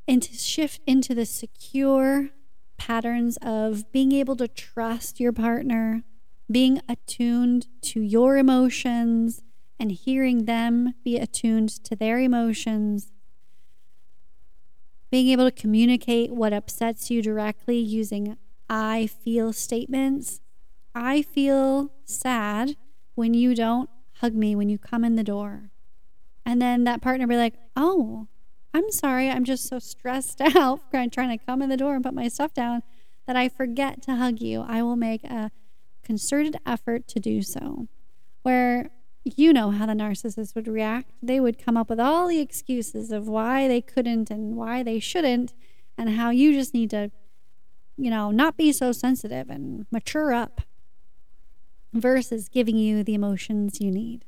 and 0.09 0.23
to 0.23 0.33
shift 0.33 0.81
into 0.87 1.15
the 1.15 1.27
secure 1.27 2.31
patterns 2.79 3.37
of 3.43 3.93
being 3.93 4.11
able 4.13 4.35
to 4.37 4.49
trust 4.49 5.21
your 5.21 5.33
partner, 5.33 6.03
being 6.51 6.81
attuned 6.89 7.67
to 7.83 8.01
your 8.01 8.39
emotions, 8.39 9.43
and 9.79 9.93
hearing 9.93 10.47
them 10.47 10.95
be 11.05 11.19
attuned 11.19 11.69
to 11.69 11.95
their 11.95 12.19
emotions, 12.19 13.13
being 15.11 15.29
able 15.29 15.45
to 15.45 15.53
communicate 15.55 16.33
what 16.33 16.55
upsets 16.55 17.11
you 17.11 17.21
directly 17.23 17.79
using 17.79 18.37
I 18.71 19.07
feel 19.07 19.53
statements. 19.53 20.41
I 20.95 21.23
feel 21.23 21.93
sad 22.05 22.77
when 23.15 23.35
you 23.35 23.55
don't 23.55 23.89
hug 24.17 24.35
me 24.35 24.55
when 24.57 24.69
you 24.69 24.79
come 24.79 25.05
in 25.05 25.17
the 25.17 25.25
door. 25.25 25.71
And 26.45 26.61
then 26.61 26.85
that 26.85 27.01
partner 27.01 27.27
be 27.27 27.37
like, 27.37 27.55
oh, 27.77 28.29
I'm 28.75 28.91
sorry. 28.91 29.31
I'm 29.31 29.45
just 29.45 29.67
so 29.67 29.79
stressed 29.79 30.41
out 30.57 30.81
trying 30.91 31.11
to 31.11 31.39
come 31.39 31.63
in 31.63 31.69
the 31.69 31.77
door 31.77 31.95
and 31.95 32.05
put 32.05 32.15
my 32.15 32.29
stuff 32.29 32.53
down 32.55 32.83
that 33.27 33.37
I 33.37 33.49
forget 33.49 34.03
to 34.03 34.17
hug 34.17 34.41
you. 34.41 34.65
I 34.67 34.83
will 34.83 34.97
make 34.97 35.25
a 35.25 35.51
concerted 36.03 36.57
effort 36.67 37.07
to 37.09 37.21
do 37.21 37.43
so. 37.43 37.89
Where 38.43 38.91
you 39.25 39.53
know 39.53 39.71
how 39.71 39.87
the 39.87 39.93
narcissist 39.93 40.55
would 40.55 40.69
react. 40.69 41.13
They 41.23 41.41
would 41.41 41.63
come 41.63 41.77
up 41.77 41.91
with 41.91 42.01
all 42.01 42.29
the 42.29 42.41
excuses 42.41 43.11
of 43.11 43.29
why 43.29 43.69
they 43.69 43.81
couldn't 43.81 44.31
and 44.31 44.57
why 44.57 44.83
they 44.83 44.99
shouldn't, 44.99 45.53
and 45.99 46.11
how 46.11 46.31
you 46.31 46.53
just 46.53 46.73
need 46.73 46.91
to, 46.91 47.11
you 47.97 48.11
know, 48.11 48.31
not 48.31 48.57
be 48.57 48.73
so 48.73 48.93
sensitive 48.93 49.51
and 49.51 49.87
mature 49.91 50.33
up 50.33 50.63
versus 51.93 52.49
giving 52.49 52.77
you 52.77 53.03
the 53.03 53.15
emotions 53.15 53.81
you 53.81 53.91
need. 53.91 54.25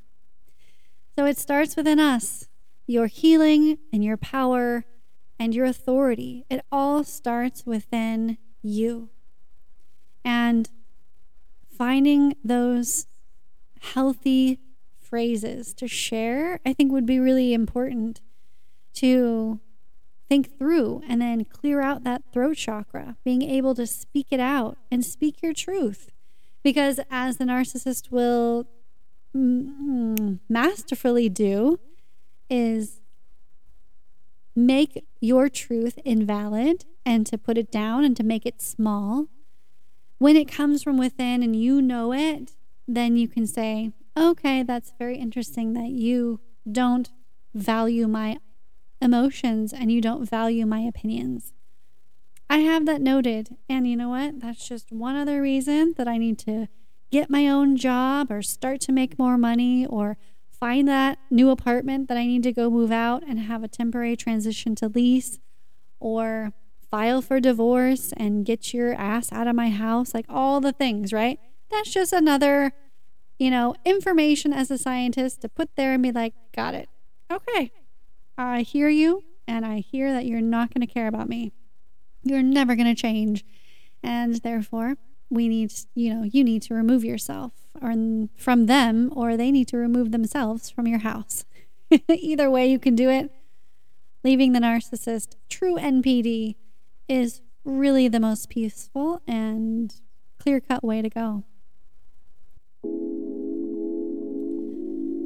So 1.17 1.25
it 1.25 1.39
starts 1.39 1.77
within 1.77 1.99
us 1.99 2.50
your 2.87 3.07
healing 3.07 3.79
and 3.93 4.05
your 4.05 4.17
power 4.17 4.85
and 5.39 5.55
your 5.55 5.65
authority. 5.65 6.45
It 6.51 6.65
all 6.71 7.05
starts 7.05 7.65
within 7.65 8.39
you. 8.63 9.09
And 10.25 10.69
finding 11.77 12.37
those 12.45 13.07
healthy 13.81 14.61
phrases 14.99 15.73
to 15.75 15.89
share, 15.89 16.61
I 16.65 16.73
think 16.73 16.93
would 16.93 17.07
be 17.07 17.19
really 17.19 17.55
important 17.55 18.21
to 18.95 19.61
think 20.29 20.59
through 20.59 21.03
and 21.09 21.21
then 21.21 21.45
clear 21.45 21.81
out 21.81 22.05
that 22.05 22.23
throat 22.33 22.57
chakra, 22.57 23.17
being 23.25 23.43
able 23.43 23.75
to 23.75 23.87
speak 23.87 24.29
it 24.31 24.41
out 24.41 24.79
and 24.91 25.05
speak 25.05 25.43
your 25.43 25.55
truth. 25.55 26.11
Because 26.63 27.01
as 27.11 27.39
the 27.39 27.45
narcissist 27.45 28.11
will 28.11 28.69
masterfully 29.33 31.29
do, 31.29 31.81
is 32.51 33.01
make 34.55 35.07
your 35.21 35.49
truth 35.49 35.99
invalid 36.05 36.85
and 37.07 37.27
to 37.27 37.39
put 37.39 37.57
it 37.57 37.71
down 37.71 38.05
and 38.05 38.17
to 38.17 38.23
make 38.23 38.45
it 38.45 38.61
small. 38.61 39.27
When 40.19 40.37
it 40.37 40.51
comes 40.51 40.83
from 40.83 40.99
within 40.99 41.43
and 41.43 41.57
you 41.57 41.81
know 41.81 42.13
it, 42.13 42.53
then 42.87 43.17
you 43.17 43.29
can 43.29 43.47
say, 43.47 43.93
okay, 44.17 44.63
that's 44.63 44.93
very 44.99 45.17
interesting 45.17 45.73
that 45.75 45.91
you 45.91 46.41
don't 46.71 47.11
value 47.55 48.07
my 48.07 48.39
emotions 49.01 49.73
and 49.73 49.91
you 49.91 50.01
don't 50.01 50.29
value 50.29 50.67
my 50.67 50.81
opinions. 50.81 51.53
I 52.51 52.59
have 52.59 52.85
that 52.87 53.01
noted. 53.01 53.57
And 53.69 53.89
you 53.89 53.97
know 53.97 54.09
what? 54.09 54.41
That's 54.41 54.69
just 54.69 54.91
one 54.91 55.17
other 55.17 55.41
reason 55.41 55.95
that 55.97 56.09
I 56.09 56.19
need 56.19 56.39
to 56.41 56.67
get 57.11 57.31
my 57.31 57.49
own 57.49 57.77
job 57.77 58.31
or 58.31 58.43
start 58.43 58.81
to 58.83 58.93
make 58.93 59.19
more 59.19 59.39
money 59.39 59.87
or 59.87 60.17
find 60.61 60.87
that 60.87 61.19
new 61.31 61.51
apartment 61.51 62.09
that 62.09 62.17
I 62.17 62.27
need 62.27 62.43
to 62.45 62.53
go 62.53 62.71
move 62.71 62.93
out 62.93 63.25
and 63.27 63.41
have 63.41 63.65
a 63.65 63.69
temporary 63.69 64.15
transition 64.15 64.75
to 64.77 64.89
lease 64.89 65.39
or 65.99 66.53
file 66.91 67.23
for 67.23 67.41
divorce 67.41 68.13
and 68.17 68.45
get 68.45 68.73
your 68.73 68.93
ass 68.95 69.33
out 69.33 69.47
of 69.47 69.57
my 69.57 69.71
house, 69.71 70.15
like 70.15 70.27
all 70.29 70.61
the 70.61 70.73
things, 70.73 71.13
right? 71.13 71.41
That's 71.71 71.91
just 71.91 72.13
another 72.13 72.73
you 73.41 73.51
know, 73.51 73.75
information 73.87 74.53
as 74.53 74.71
a 74.71 74.77
scientist 74.77 75.41
to 75.41 75.49
put 75.49 75.75
there 75.75 75.95
and 75.95 76.03
be 76.03 76.13
like, 76.13 76.35
got 76.55 76.75
it. 76.75 76.91
Okay. 77.33 77.73
I 78.37 78.61
hear 78.61 78.91
you, 78.91 79.25
and 79.49 79.65
I 79.65 79.79
hear 79.79 80.13
that 80.13 80.27
you're 80.27 80.43
not 80.43 80.75
going 80.75 80.87
to 80.87 80.93
care 80.93 81.09
about 81.09 81.29
me. 81.29 81.53
You're 82.23 82.43
never 82.43 82.77
going 82.77 82.95
to 82.95 83.01
change. 83.01 83.47
And 84.03 84.35
therefore, 84.37 84.97
we 85.31 85.49
need, 85.49 85.73
you 85.95 86.15
know, 86.15 86.23
you 86.23 86.45
need 86.45 86.61
to 86.65 86.75
remove 86.75 87.03
yourself 87.03 87.53
or 87.81 87.95
from 88.37 88.67
them, 88.67 89.13
or 89.15 89.37
they 89.37 89.51
need 89.51 89.69
to 89.69 89.77
remove 89.77 90.13
themselves 90.13 90.71
from 90.71 90.87
your 90.87 91.01
house. 91.01 91.45
Either 92.09 92.51
way, 92.51 92.67
you 92.67 92.79
can 92.79 92.95
do 92.95 93.09
it. 93.09 93.31
Leaving 94.23 94.53
the 94.53 94.61
narcissist, 94.61 95.37
true 95.49 95.77
NPD, 95.77 96.57
is 97.09 97.41
really 97.65 98.09
the 98.09 98.21
most 98.21 98.49
peaceful 98.49 99.23
and 99.27 99.95
clear 100.39 100.61
cut 100.61 100.85
way 100.85 101.03
to 101.03 101.09
go. 101.09 101.45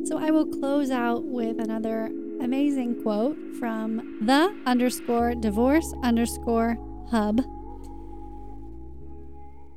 So 0.07 0.19
I 0.19 0.31
will 0.31 0.47
close 0.47 0.91
out 0.91 1.25
with 1.25 1.59
another 1.59 2.11
amazing 2.41 3.03
quote 3.03 3.37
from 3.59 4.19
the 4.21 4.55
underscore 4.67 5.35
divorce 5.35 5.95
underscore 6.03 6.77
hub. 7.11 7.41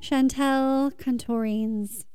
Chantel 0.02 0.94
Contorines. 0.98 2.07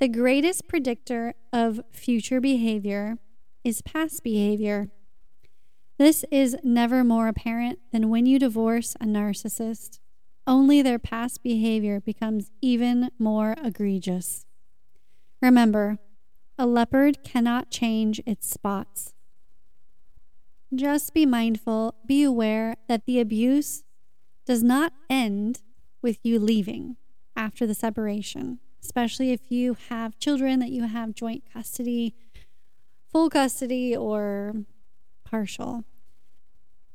The 0.00 0.08
greatest 0.08 0.68
predictor 0.68 1.34
of 1.52 1.80
future 1.90 2.40
behavior 2.40 3.18
is 3.64 3.82
past 3.82 4.22
behavior. 4.22 4.90
This 5.98 6.24
is 6.30 6.56
never 6.62 7.02
more 7.02 7.26
apparent 7.26 7.80
than 7.90 8.08
when 8.08 8.24
you 8.24 8.38
divorce 8.38 8.94
a 9.00 9.04
narcissist. 9.04 9.98
Only 10.46 10.82
their 10.82 11.00
past 11.00 11.42
behavior 11.42 11.98
becomes 11.98 12.52
even 12.62 13.10
more 13.18 13.56
egregious. 13.60 14.46
Remember, 15.42 15.98
a 16.56 16.64
leopard 16.64 17.24
cannot 17.24 17.70
change 17.70 18.20
its 18.24 18.48
spots. 18.48 19.14
Just 20.72 21.12
be 21.12 21.26
mindful, 21.26 21.96
be 22.06 22.22
aware 22.22 22.76
that 22.86 23.04
the 23.04 23.18
abuse 23.18 23.82
does 24.46 24.62
not 24.62 24.92
end 25.10 25.62
with 26.02 26.18
you 26.22 26.38
leaving 26.38 26.96
after 27.34 27.66
the 27.66 27.74
separation, 27.74 28.60
especially 28.82 29.32
if 29.32 29.40
you 29.50 29.76
have 29.88 30.18
children 30.18 30.60
that 30.60 30.70
you 30.70 30.84
have 30.84 31.14
joint 31.14 31.44
custody, 31.52 32.14
full 33.10 33.30
custody, 33.30 33.96
or 33.96 34.54
partial. 35.24 35.84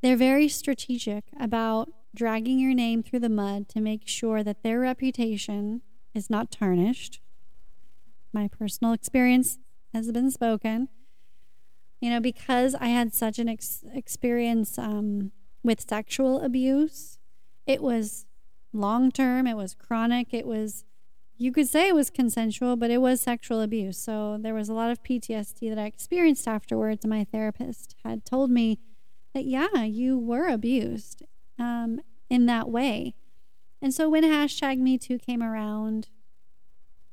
They're 0.02 0.18
very 0.18 0.48
strategic 0.48 1.26
about 1.40 1.90
dragging 2.16 2.60
your 2.60 2.74
name 2.74 3.04
through 3.04 3.20
the 3.20 3.30
mud 3.30 3.70
to 3.70 3.80
make 3.80 4.08
sure 4.08 4.44
that 4.44 4.64
their 4.64 4.80
reputation 4.80 5.82
is 6.14 6.30
not 6.30 6.52
tarnished 6.52 7.22
my 8.34 8.48
personal 8.48 8.94
experience 8.94 9.60
has 9.94 10.12
been 10.12 10.32
spoken. 10.32 10.90
You 12.02 12.10
know, 12.10 12.20
because 12.20 12.76
I 12.76 12.88
had 12.88 13.14
such 13.14 13.40
an 13.40 13.48
ex- 13.48 13.86
experience 13.94 14.78
um, 14.78 15.32
with 15.64 15.88
sexual 15.88 16.42
abuse, 16.42 17.20
it 17.66 17.82
was 17.82 18.26
long 18.74 19.12
term, 19.12 19.48
it 19.48 19.56
was 19.56 19.76
chronic, 19.76 20.34
it 20.34 20.46
was, 20.46 20.84
you 21.38 21.52
could 21.52 21.68
say 21.68 21.88
it 21.88 21.96
was 21.96 22.10
consensual, 22.10 22.76
but 22.76 22.92
it 22.92 23.00
was 23.00 23.22
sexual 23.22 23.62
abuse. 23.62 23.98
So 23.98 24.38
there 24.40 24.54
was 24.54 24.70
a 24.70 24.74
lot 24.74 24.92
of 24.92 25.04
PTSD 25.04 25.70
that 25.70 25.80
I 25.80 25.86
experienced 25.86 26.48
afterwards. 26.48 27.04
And 27.04 27.10
my 27.10 27.24
therapist 27.24 27.96
had 28.04 28.26
told 28.26 28.52
me 28.52 28.80
that, 29.34 29.46
yeah, 29.46 29.84
you 29.84 30.18
were 30.18 30.48
abused 30.48 31.24
um, 31.58 32.02
in 32.30 32.46
that 32.46 32.70
way. 32.70 33.16
And 33.82 33.94
so 33.94 34.10
when 34.10 34.24
hashtag 34.24 34.78
Me 34.80 34.98
Too 34.98 35.18
came 35.18 35.44
around, 35.44 36.08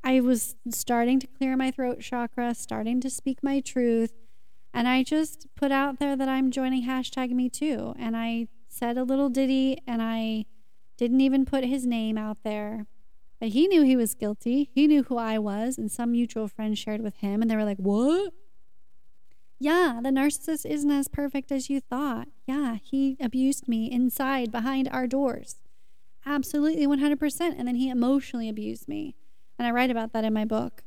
I 0.04 0.20
was 0.20 0.54
starting 0.70 1.18
to 1.20 1.26
clear 1.26 1.56
my 1.56 1.70
throat 1.70 2.00
chakra, 2.00 2.54
starting 2.54 3.00
to 3.00 3.10
speak 3.10 3.42
my 3.42 3.60
truth. 3.60 4.12
And 4.72 4.86
I 4.86 5.02
just 5.02 5.46
put 5.56 5.72
out 5.72 5.98
there 5.98 6.14
that 6.16 6.28
I'm 6.28 6.50
joining 6.50 6.86
hashtag 6.86 7.30
me 7.30 7.48
too. 7.48 7.94
And 7.98 8.16
I 8.16 8.48
said 8.68 8.96
a 8.96 9.02
little 9.02 9.28
ditty 9.28 9.78
and 9.86 10.00
I 10.00 10.46
didn't 10.96 11.20
even 11.20 11.44
put 11.44 11.64
his 11.64 11.86
name 11.86 12.16
out 12.16 12.38
there. 12.44 12.86
But 13.40 13.48
he 13.48 13.66
knew 13.66 13.82
he 13.82 13.96
was 13.96 14.14
guilty. 14.14 14.70
He 14.74 14.86
knew 14.86 15.02
who 15.02 15.16
I 15.16 15.38
was. 15.38 15.78
And 15.78 15.90
some 15.90 16.12
mutual 16.12 16.46
friend 16.46 16.76
shared 16.76 17.00
with 17.00 17.16
him. 17.16 17.40
And 17.40 17.50
they 17.50 17.56
were 17.56 17.64
like, 17.64 17.78
What? 17.78 18.32
Yeah, 19.58 20.00
the 20.02 20.10
narcissist 20.10 20.64
isn't 20.64 20.90
as 20.90 21.08
perfect 21.08 21.52
as 21.52 21.68
you 21.68 21.80
thought. 21.80 22.28
Yeah, 22.46 22.76
he 22.82 23.16
abused 23.20 23.68
me 23.68 23.90
inside 23.90 24.50
behind 24.50 24.88
our 24.90 25.06
doors. 25.06 25.56
Absolutely 26.24 26.86
100%. 26.86 27.40
And 27.58 27.68
then 27.68 27.74
he 27.74 27.90
emotionally 27.90 28.48
abused 28.48 28.88
me. 28.88 29.16
And 29.58 29.66
I 29.66 29.70
write 29.70 29.90
about 29.90 30.12
that 30.14 30.24
in 30.24 30.32
my 30.32 30.46
book. 30.46 30.82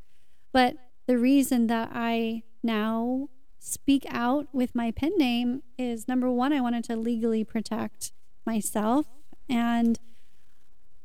But 0.52 0.76
the 1.06 1.20
reason 1.20 1.68
that 1.68 1.92
I 1.94 2.44
now 2.64 3.30
speak 3.60 4.06
out 4.10 4.48
with 4.52 4.74
my 4.74 4.90
pen 4.90 5.14
name 5.18 5.62
is 5.78 6.08
number 6.08 6.32
one, 6.32 6.52
I 6.52 6.62
wanted 6.62 6.84
to 6.86 6.96
legally 6.96 7.44
protect 7.44 8.12
myself. 8.46 9.06
And 9.48 10.00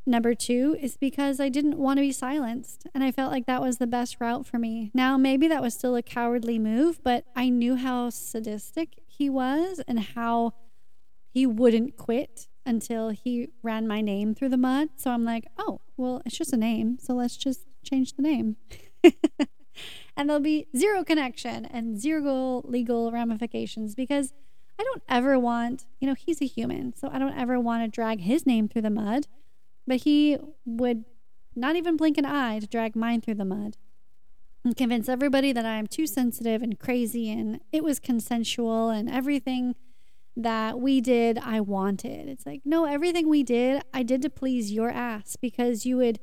number 0.08 0.34
two 0.34 0.76
is 0.80 0.96
because 0.96 1.40
I 1.40 1.48
didn't 1.48 1.78
want 1.78 1.98
to 1.98 2.02
be 2.02 2.12
silenced. 2.12 2.86
And 2.94 3.04
I 3.04 3.12
felt 3.12 3.30
like 3.30 3.46
that 3.46 3.62
was 3.62 3.78
the 3.78 3.86
best 3.86 4.16
route 4.20 4.46
for 4.46 4.58
me. 4.58 4.90
Now, 4.94 5.16
maybe 5.16 5.48
that 5.48 5.62
was 5.62 5.74
still 5.74 5.94
a 5.94 6.02
cowardly 6.02 6.58
move, 6.58 7.02
but 7.02 7.24
I 7.36 7.48
knew 7.48 7.76
how 7.76 8.10
sadistic 8.10 9.00
he 9.06 9.28
was 9.30 9.80
and 9.86 10.00
how 10.00 10.54
he 11.30 11.46
wouldn't 11.46 11.96
quit 11.96 12.48
until 12.64 13.10
he 13.10 13.48
ran 13.62 13.86
my 13.86 14.00
name 14.00 14.34
through 14.34 14.50
the 14.50 14.56
mud. 14.56 14.88
So 14.96 15.10
I'm 15.10 15.24
like, 15.24 15.46
oh, 15.56 15.80
well, 15.96 16.22
it's 16.26 16.36
just 16.36 16.52
a 16.52 16.56
name. 16.56 16.98
So 17.00 17.14
let's 17.14 17.36
just 17.36 17.66
change 17.84 18.14
the 18.14 18.22
name. 18.22 18.56
and 20.16 20.28
there'll 20.28 20.40
be 20.40 20.66
zero 20.76 21.04
connection 21.04 21.64
and 21.66 21.98
zero 21.98 22.62
legal 22.64 23.12
ramifications 23.12 23.94
because 23.94 24.32
I 24.78 24.84
don't 24.84 25.02
ever 25.08 25.38
want, 25.38 25.86
you 25.98 26.06
know, 26.06 26.14
he's 26.14 26.40
a 26.40 26.46
human. 26.46 26.94
So 26.94 27.10
I 27.12 27.18
don't 27.18 27.36
ever 27.36 27.58
want 27.58 27.82
to 27.82 27.88
drag 27.88 28.20
his 28.20 28.46
name 28.46 28.68
through 28.68 28.82
the 28.82 28.90
mud. 28.90 29.26
But 29.88 30.02
he 30.02 30.36
would 30.66 31.06
not 31.56 31.74
even 31.74 31.96
blink 31.96 32.18
an 32.18 32.26
eye 32.26 32.58
to 32.58 32.66
drag 32.66 32.94
mine 32.94 33.22
through 33.22 33.36
the 33.36 33.44
mud 33.46 33.78
and 34.62 34.76
convince 34.76 35.08
everybody 35.08 35.50
that 35.50 35.64
I'm 35.64 35.86
too 35.86 36.06
sensitive 36.06 36.62
and 36.62 36.78
crazy 36.78 37.30
and 37.30 37.60
it 37.72 37.82
was 37.82 37.98
consensual 37.98 38.90
and 38.90 39.08
everything 39.08 39.74
that 40.36 40.78
we 40.78 41.00
did, 41.00 41.38
I 41.38 41.60
wanted. 41.60 42.28
It's 42.28 42.44
like, 42.44 42.60
no, 42.66 42.84
everything 42.84 43.30
we 43.30 43.42
did, 43.42 43.82
I 43.94 44.02
did 44.02 44.20
to 44.22 44.30
please 44.30 44.70
your 44.70 44.90
ass 44.90 45.36
because 45.40 45.86
you 45.86 45.96
would 45.96 46.20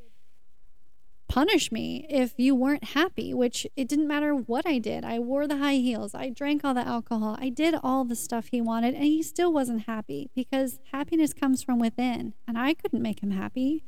punish 1.36 1.70
me 1.70 2.06
if 2.10 2.34
you 2.38 2.56
weren't 2.56 2.96
happy, 2.96 3.34
which 3.34 3.68
it 3.76 3.90
didn't 3.90 4.08
matter 4.08 4.34
what 4.34 4.66
I 4.66 4.80
did. 4.80 5.04
I 5.04 5.20
wore 5.20 5.48
the 5.48 5.58
high 5.58 5.76
heels, 5.76 6.16
I 6.16 6.30
drank 6.30 6.64
all 6.64 6.74
the 6.74 6.88
alcohol, 6.88 7.36
I 7.38 7.50
did 7.50 7.76
all 7.84 8.06
the 8.06 8.16
stuff 8.16 8.48
he 8.52 8.62
wanted, 8.62 8.96
and 8.96 9.04
he 9.04 9.22
still 9.22 9.52
wasn't 9.52 9.86
happy 9.86 10.30
because 10.34 10.80
happiness 10.94 11.34
comes 11.34 11.62
from 11.62 11.78
within, 11.78 12.36
and 12.48 12.58
I 12.58 12.74
couldn't 12.74 13.02
make 13.02 13.22
him 13.22 13.32
happy. 13.32 13.84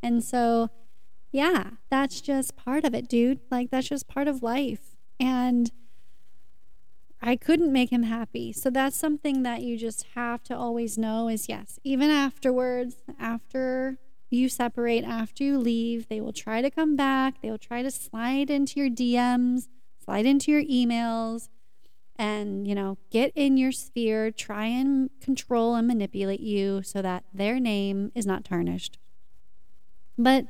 And 0.00 0.22
so, 0.22 0.70
yeah, 1.32 1.70
that's 1.90 2.20
just 2.20 2.54
part 2.54 2.84
of 2.84 2.94
it, 2.94 3.08
dude. 3.08 3.40
Like, 3.50 3.72
that's 3.72 3.88
just 3.88 4.06
part 4.06 4.28
of 4.28 4.44
life. 4.44 4.94
And 5.18 5.72
I 7.20 7.34
couldn't 7.34 7.72
make 7.72 7.90
him 7.90 8.04
happy. 8.04 8.52
So 8.52 8.70
that's 8.70 8.96
something 8.96 9.42
that 9.42 9.62
you 9.62 9.76
just 9.76 10.06
have 10.14 10.44
to 10.44 10.56
always 10.56 10.96
know 10.96 11.26
is 11.26 11.48
yes, 11.48 11.80
even 11.82 12.10
afterwards, 12.10 12.94
after 13.18 13.98
you 14.30 14.48
separate, 14.48 15.04
after 15.04 15.44
you 15.44 15.58
leave, 15.58 16.08
they 16.08 16.20
will 16.20 16.32
try 16.32 16.60
to 16.60 16.70
come 16.70 16.96
back. 16.96 17.40
They 17.42 17.50
will 17.50 17.58
try 17.58 17.82
to 17.82 17.90
slide 17.90 18.50
into 18.50 18.80
your 18.80 18.90
DMs, 18.90 19.68
slide 20.04 20.26
into 20.26 20.50
your 20.50 20.62
emails, 20.64 21.48
and, 22.16 22.66
you 22.66 22.74
know, 22.74 22.98
get 23.10 23.30
in 23.34 23.56
your 23.56 23.72
sphere, 23.72 24.30
try 24.30 24.66
and 24.66 25.10
control 25.20 25.74
and 25.74 25.86
manipulate 25.86 26.40
you 26.40 26.82
so 26.82 27.02
that 27.02 27.24
their 27.32 27.60
name 27.60 28.10
is 28.14 28.26
not 28.26 28.44
tarnished. 28.44 28.98
But 30.18 30.46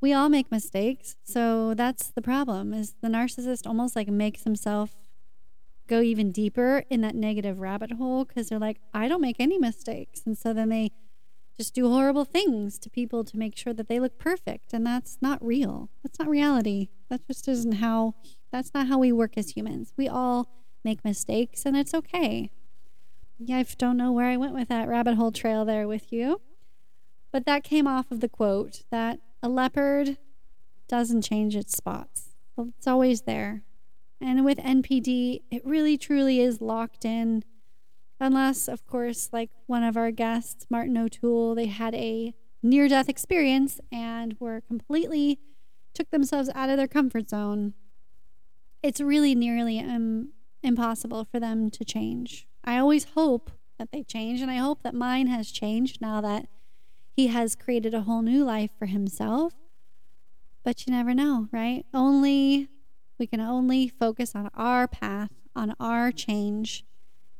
we 0.00 0.12
all 0.12 0.28
make 0.28 0.50
mistakes. 0.50 1.16
So 1.24 1.74
that's 1.74 2.08
the 2.08 2.22
problem 2.22 2.72
is 2.72 2.94
the 3.00 3.08
narcissist 3.08 3.66
almost 3.66 3.96
like 3.96 4.08
makes 4.08 4.44
himself 4.44 4.94
go 5.86 6.00
even 6.00 6.30
deeper 6.30 6.84
in 6.88 7.00
that 7.00 7.14
negative 7.14 7.58
rabbit 7.58 7.92
hole 7.92 8.24
because 8.24 8.48
they're 8.48 8.58
like, 8.58 8.78
I 8.92 9.08
don't 9.08 9.20
make 9.20 9.36
any 9.38 9.58
mistakes. 9.58 10.22
And 10.24 10.36
so 10.38 10.52
then 10.52 10.68
they 10.68 10.92
just 11.56 11.74
do 11.74 11.88
horrible 11.88 12.24
things 12.24 12.78
to 12.80 12.90
people 12.90 13.24
to 13.24 13.36
make 13.36 13.56
sure 13.56 13.72
that 13.72 13.88
they 13.88 14.00
look 14.00 14.18
perfect. 14.18 14.72
And 14.72 14.86
that's 14.86 15.18
not 15.20 15.44
real. 15.44 15.88
That's 16.02 16.18
not 16.18 16.28
reality. 16.28 16.88
That 17.10 17.26
just 17.26 17.46
isn't 17.48 17.76
how, 17.76 18.14
that's 18.50 18.74
not 18.74 18.88
how 18.88 18.98
we 18.98 19.12
work 19.12 19.36
as 19.36 19.50
humans. 19.50 19.92
We 19.96 20.08
all 20.08 20.48
make 20.84 21.04
mistakes 21.04 21.64
and 21.64 21.76
it's 21.76 21.94
okay. 21.94 22.50
Yeah, 23.38 23.58
I 23.58 23.62
don't 23.78 23.96
know 23.96 24.12
where 24.12 24.26
I 24.26 24.36
went 24.36 24.54
with 24.54 24.68
that 24.68 24.88
rabbit 24.88 25.14
hole 25.14 25.32
trail 25.32 25.64
there 25.64 25.86
with 25.88 26.12
you. 26.12 26.40
But 27.32 27.46
that 27.46 27.64
came 27.64 27.86
off 27.86 28.10
of 28.10 28.20
the 28.20 28.28
quote 28.28 28.82
that 28.90 29.18
a 29.42 29.48
leopard 29.48 30.18
doesn't 30.88 31.22
change 31.22 31.56
its 31.56 31.76
spots. 31.76 32.30
It's 32.56 32.86
always 32.86 33.22
there. 33.22 33.62
And 34.20 34.44
with 34.44 34.58
NPD, 34.58 35.42
it 35.50 35.66
really 35.66 35.98
truly 35.98 36.40
is 36.40 36.60
locked 36.60 37.04
in. 37.04 37.42
Unless, 38.24 38.68
of 38.68 38.86
course, 38.86 39.28
like 39.34 39.50
one 39.66 39.82
of 39.82 39.98
our 39.98 40.10
guests, 40.10 40.64
Martin 40.70 40.96
O'Toole, 40.96 41.54
they 41.54 41.66
had 41.66 41.94
a 41.94 42.32
near 42.62 42.88
death 42.88 43.06
experience 43.06 43.82
and 43.92 44.34
were 44.40 44.62
completely 44.62 45.38
took 45.92 46.08
themselves 46.08 46.48
out 46.54 46.70
of 46.70 46.78
their 46.78 46.88
comfort 46.88 47.28
zone. 47.28 47.74
It's 48.82 48.98
really 48.98 49.34
nearly 49.34 49.78
um, 49.78 50.30
impossible 50.62 51.26
for 51.30 51.38
them 51.38 51.68
to 51.72 51.84
change. 51.84 52.46
I 52.64 52.78
always 52.78 53.04
hope 53.14 53.50
that 53.78 53.92
they 53.92 54.02
change, 54.02 54.40
and 54.40 54.50
I 54.50 54.56
hope 54.56 54.82
that 54.84 54.94
mine 54.94 55.26
has 55.26 55.50
changed 55.50 56.00
now 56.00 56.22
that 56.22 56.46
he 57.14 57.26
has 57.26 57.54
created 57.54 57.92
a 57.92 58.04
whole 58.04 58.22
new 58.22 58.42
life 58.42 58.70
for 58.78 58.86
himself. 58.86 59.52
But 60.64 60.86
you 60.86 60.94
never 60.94 61.12
know, 61.12 61.48
right? 61.52 61.84
Only 61.92 62.68
we 63.18 63.26
can 63.26 63.42
only 63.42 63.86
focus 63.86 64.34
on 64.34 64.48
our 64.54 64.88
path, 64.88 65.30
on 65.54 65.74
our 65.78 66.10
change, 66.10 66.86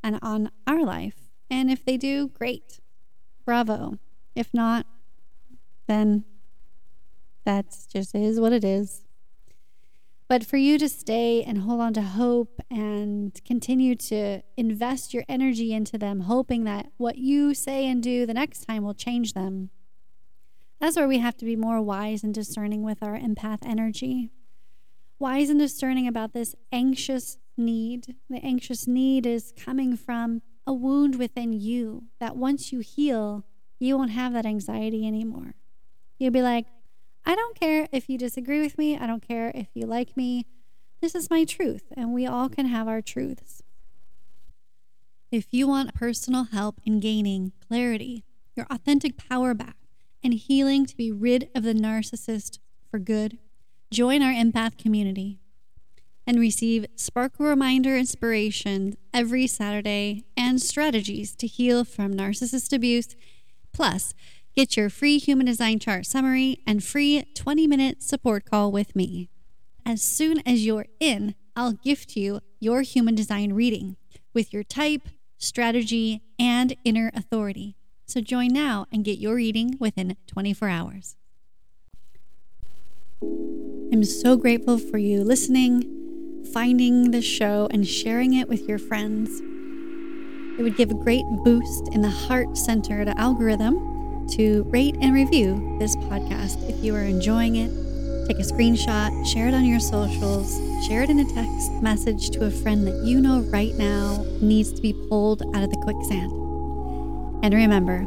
and 0.05 0.21
on 0.23 0.51
our 0.67 0.83
life. 0.83 1.31
And 1.51 1.71
if 1.71 1.85
they 1.85 1.97
do, 1.97 2.29
great. 2.29 2.79
Bravo. 3.45 3.99
If 4.37 4.55
not, 4.55 4.87
then 5.89 6.25
that's 7.45 7.87
just 7.87 8.15
is 8.15 8.39
what 8.39 8.53
it 8.53 8.65
is. 8.65 9.03
But 10.29 10.47
for 10.47 10.57
you 10.57 10.79
to 10.79 10.89
stay 10.89 11.43
and 11.43 11.59
hold 11.59 11.81
on 11.81 11.93
to 11.95 12.03
hope 12.03 12.61
and 12.71 13.39
continue 13.45 13.95
to 13.97 14.43
invest 14.57 15.13
your 15.13 15.25
energy 15.29 15.73
into 15.73 15.99
them, 15.99 16.21
hoping 16.21 16.65
that 16.65 16.87
what 16.97 17.19
you 17.19 17.53
say 17.53 17.87
and 17.87 18.03
do 18.03 18.25
the 18.25 18.35
next 18.35 18.67
time 18.67 18.85
will 18.85 18.95
change 18.95 19.35
them, 19.35 19.71
that's 20.81 20.97
where 20.97 21.09
we 21.09 21.19
have 21.19 21.37
to 21.39 21.45
be 21.45 21.57
more 21.57 21.81
wise 21.81 22.23
and 22.23 22.33
discerning 22.33 22.83
with 22.83 23.03
our 23.03 23.19
empath 23.19 23.65
energy 23.65 24.31
wise 25.19 25.49
and 25.49 25.59
discerning 25.59 26.07
about 26.07 26.33
this 26.33 26.55
anxious 26.73 27.39
need. 27.57 28.17
The 28.29 28.45
anxious 28.45 28.87
need 28.87 29.27
is 29.27 29.53
coming 29.57 29.97
from 29.97 30.43
a 30.67 30.73
wound 30.73 31.17
within 31.17 31.53
you 31.53 32.05
that 32.21 32.37
once 32.37 32.73
you 32.73 32.81
heal, 32.81 33.45
you 33.79 33.97
won't 33.99 34.13
have 34.13 34.33
that 34.33 34.47
anxiety 34.47 35.07
anymore. 35.07 35.55
You'll 36.19 36.33
be 36.33 36.43
like, 36.43 36.67
I 37.25 37.35
don't 37.35 37.59
care 37.59 37.89
if 37.93 38.09
you 38.09 38.19
disagree 38.19 38.61
with 38.61 38.79
me. 38.79 38.99
I 38.99 39.07
don't 39.07 39.27
care 39.27 39.51
if 39.55 39.69
you 39.75 39.87
like 39.87 40.17
me. 40.17 40.47
This 41.01 41.15
is 41.15 41.31
my 41.31 41.45
truth, 41.45 41.85
and 41.97 42.15
we 42.15 42.27
all 42.27 42.49
can 42.49 42.67
have 42.67 42.89
our 42.89 43.03
truths. 43.03 43.63
If 45.31 45.53
you 45.53 45.67
want 45.67 45.95
personal 45.95 46.45
help 46.45 46.81
in 46.85 47.01
gaining 47.01 47.53
clarity, 47.67 48.25
your 48.55 48.67
authentic 48.71 49.17
power 49.17 49.53
back, 49.53 49.77
and 50.23 50.33
healing 50.33 50.87
to 50.87 50.97
be 50.97 51.13
rid 51.13 51.51
of 51.55 51.63
the 51.63 51.75
narcissist 51.75 52.59
for 52.91 52.99
good, 52.99 53.39
Join 53.95 54.23
our 54.23 54.33
empath 54.33 54.77
community 54.77 55.39
and 56.27 56.39
receive 56.41 56.87
sparkle 56.97 57.47
reminder 57.47 57.97
inspiration 57.97 58.97
every 59.13 59.47
Saturday 59.47 60.25
and 60.37 60.61
strategies 60.61 61.35
to 61.37 61.47
heal 61.47 61.85
from 61.85 62.15
narcissist 62.15 62.73
abuse. 62.73 63.17
Plus, 63.73 64.15
get 64.55 64.77
your 64.77 64.89
free 64.89 65.19
human 65.19 65.47
design 65.47 65.79
chart 65.79 66.07
summary 66.07 66.59
and 66.67 66.83
free 66.83 67.25
20 67.35 67.67
minute 67.67 68.03
support 68.03 68.45
call 68.49 68.73
with 68.73 68.97
me. 68.97 69.29
As 69.87 70.03
soon 70.03 70.41
as 70.47 70.65
you're 70.65 70.87
in, 70.99 71.35
I'll 71.57 71.73
gift 71.73 72.17
you 72.17 72.41
your 72.59 72.83
human 72.83 73.15
design 73.15 73.53
reading 73.53 73.97
with 74.33 74.53
your 74.53 74.65
type, 74.65 75.09
strategy, 75.39 76.23
and 76.39 76.75
inner 76.85 77.11
authority. 77.15 77.77
So 78.07 78.21
join 78.21 78.49
now 78.49 78.87
and 78.93 79.05
get 79.05 79.19
your 79.19 79.37
reading 79.37 79.77
within 79.79 80.17
24 80.27 80.69
hours. 80.69 81.17
I'm 83.23 84.05
so 84.05 84.37
grateful 84.37 84.79
for 84.79 84.99
you 84.99 85.23
listening, 85.23 86.04
finding 86.53 87.11
the 87.11 87.23
show, 87.23 87.69
and 87.71 87.87
sharing 87.87 88.35
it 88.35 88.49
with 88.49 88.69
your 88.69 88.79
friends. 88.79 89.41
It 90.59 90.63
would 90.63 90.77
give 90.77 90.91
a 90.91 90.95
great 90.95 91.25
boost 91.45 91.89
in 91.93 92.01
the 92.01 92.11
heart 92.11 92.57
centered 92.57 93.09
algorithm 93.09 94.29
to 94.29 94.63
rate 94.65 94.97
and 95.01 95.13
review 95.13 95.77
this 95.79 95.97
podcast 95.97 96.69
if 96.69 96.83
you 96.83 96.95
are 96.95 97.03
enjoying 97.03 97.57
it. 97.57 97.71
Take 98.29 98.39
a 98.39 98.43
screenshot, 98.43 99.27
share 99.27 99.49
it 99.49 99.55
on 99.55 99.65
your 99.65 99.81
socials, 99.81 100.57
share 100.87 101.03
it 101.03 101.11
in 101.11 101.19
a 101.19 101.25
text 101.25 101.73
message 101.83 102.31
to 102.31 102.47
a 102.47 102.51
friend 102.51 102.87
that 102.87 103.05
you 103.05 103.21
know 103.21 103.41
right 103.53 103.75
now 103.75 104.25
needs 104.41 104.73
to 104.73 104.81
be 104.81 104.93
pulled 104.93 105.43
out 105.55 105.63
of 105.63 105.71
the 105.71 105.77
quicksand. 105.77 106.31
And 107.45 107.53
remember, 107.53 108.07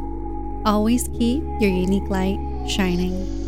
always 0.64 1.06
keep 1.08 1.42
your 1.60 1.70
unique 1.70 2.08
light 2.10 2.38
shining. 2.68 3.47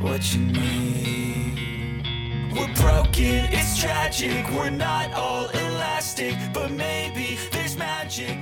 what 0.00 0.34
you 0.34 0.40
need. 0.40 2.02
We're 2.52 2.74
broken, 2.74 3.46
it's 3.52 3.78
tragic, 3.78 4.48
we're 4.50 4.70
not 4.70 5.12
all 5.12 5.48
elastic, 5.50 6.36
but 6.52 6.70
maybe 6.70 7.38
there's 7.52 7.76
magic. 7.76 8.36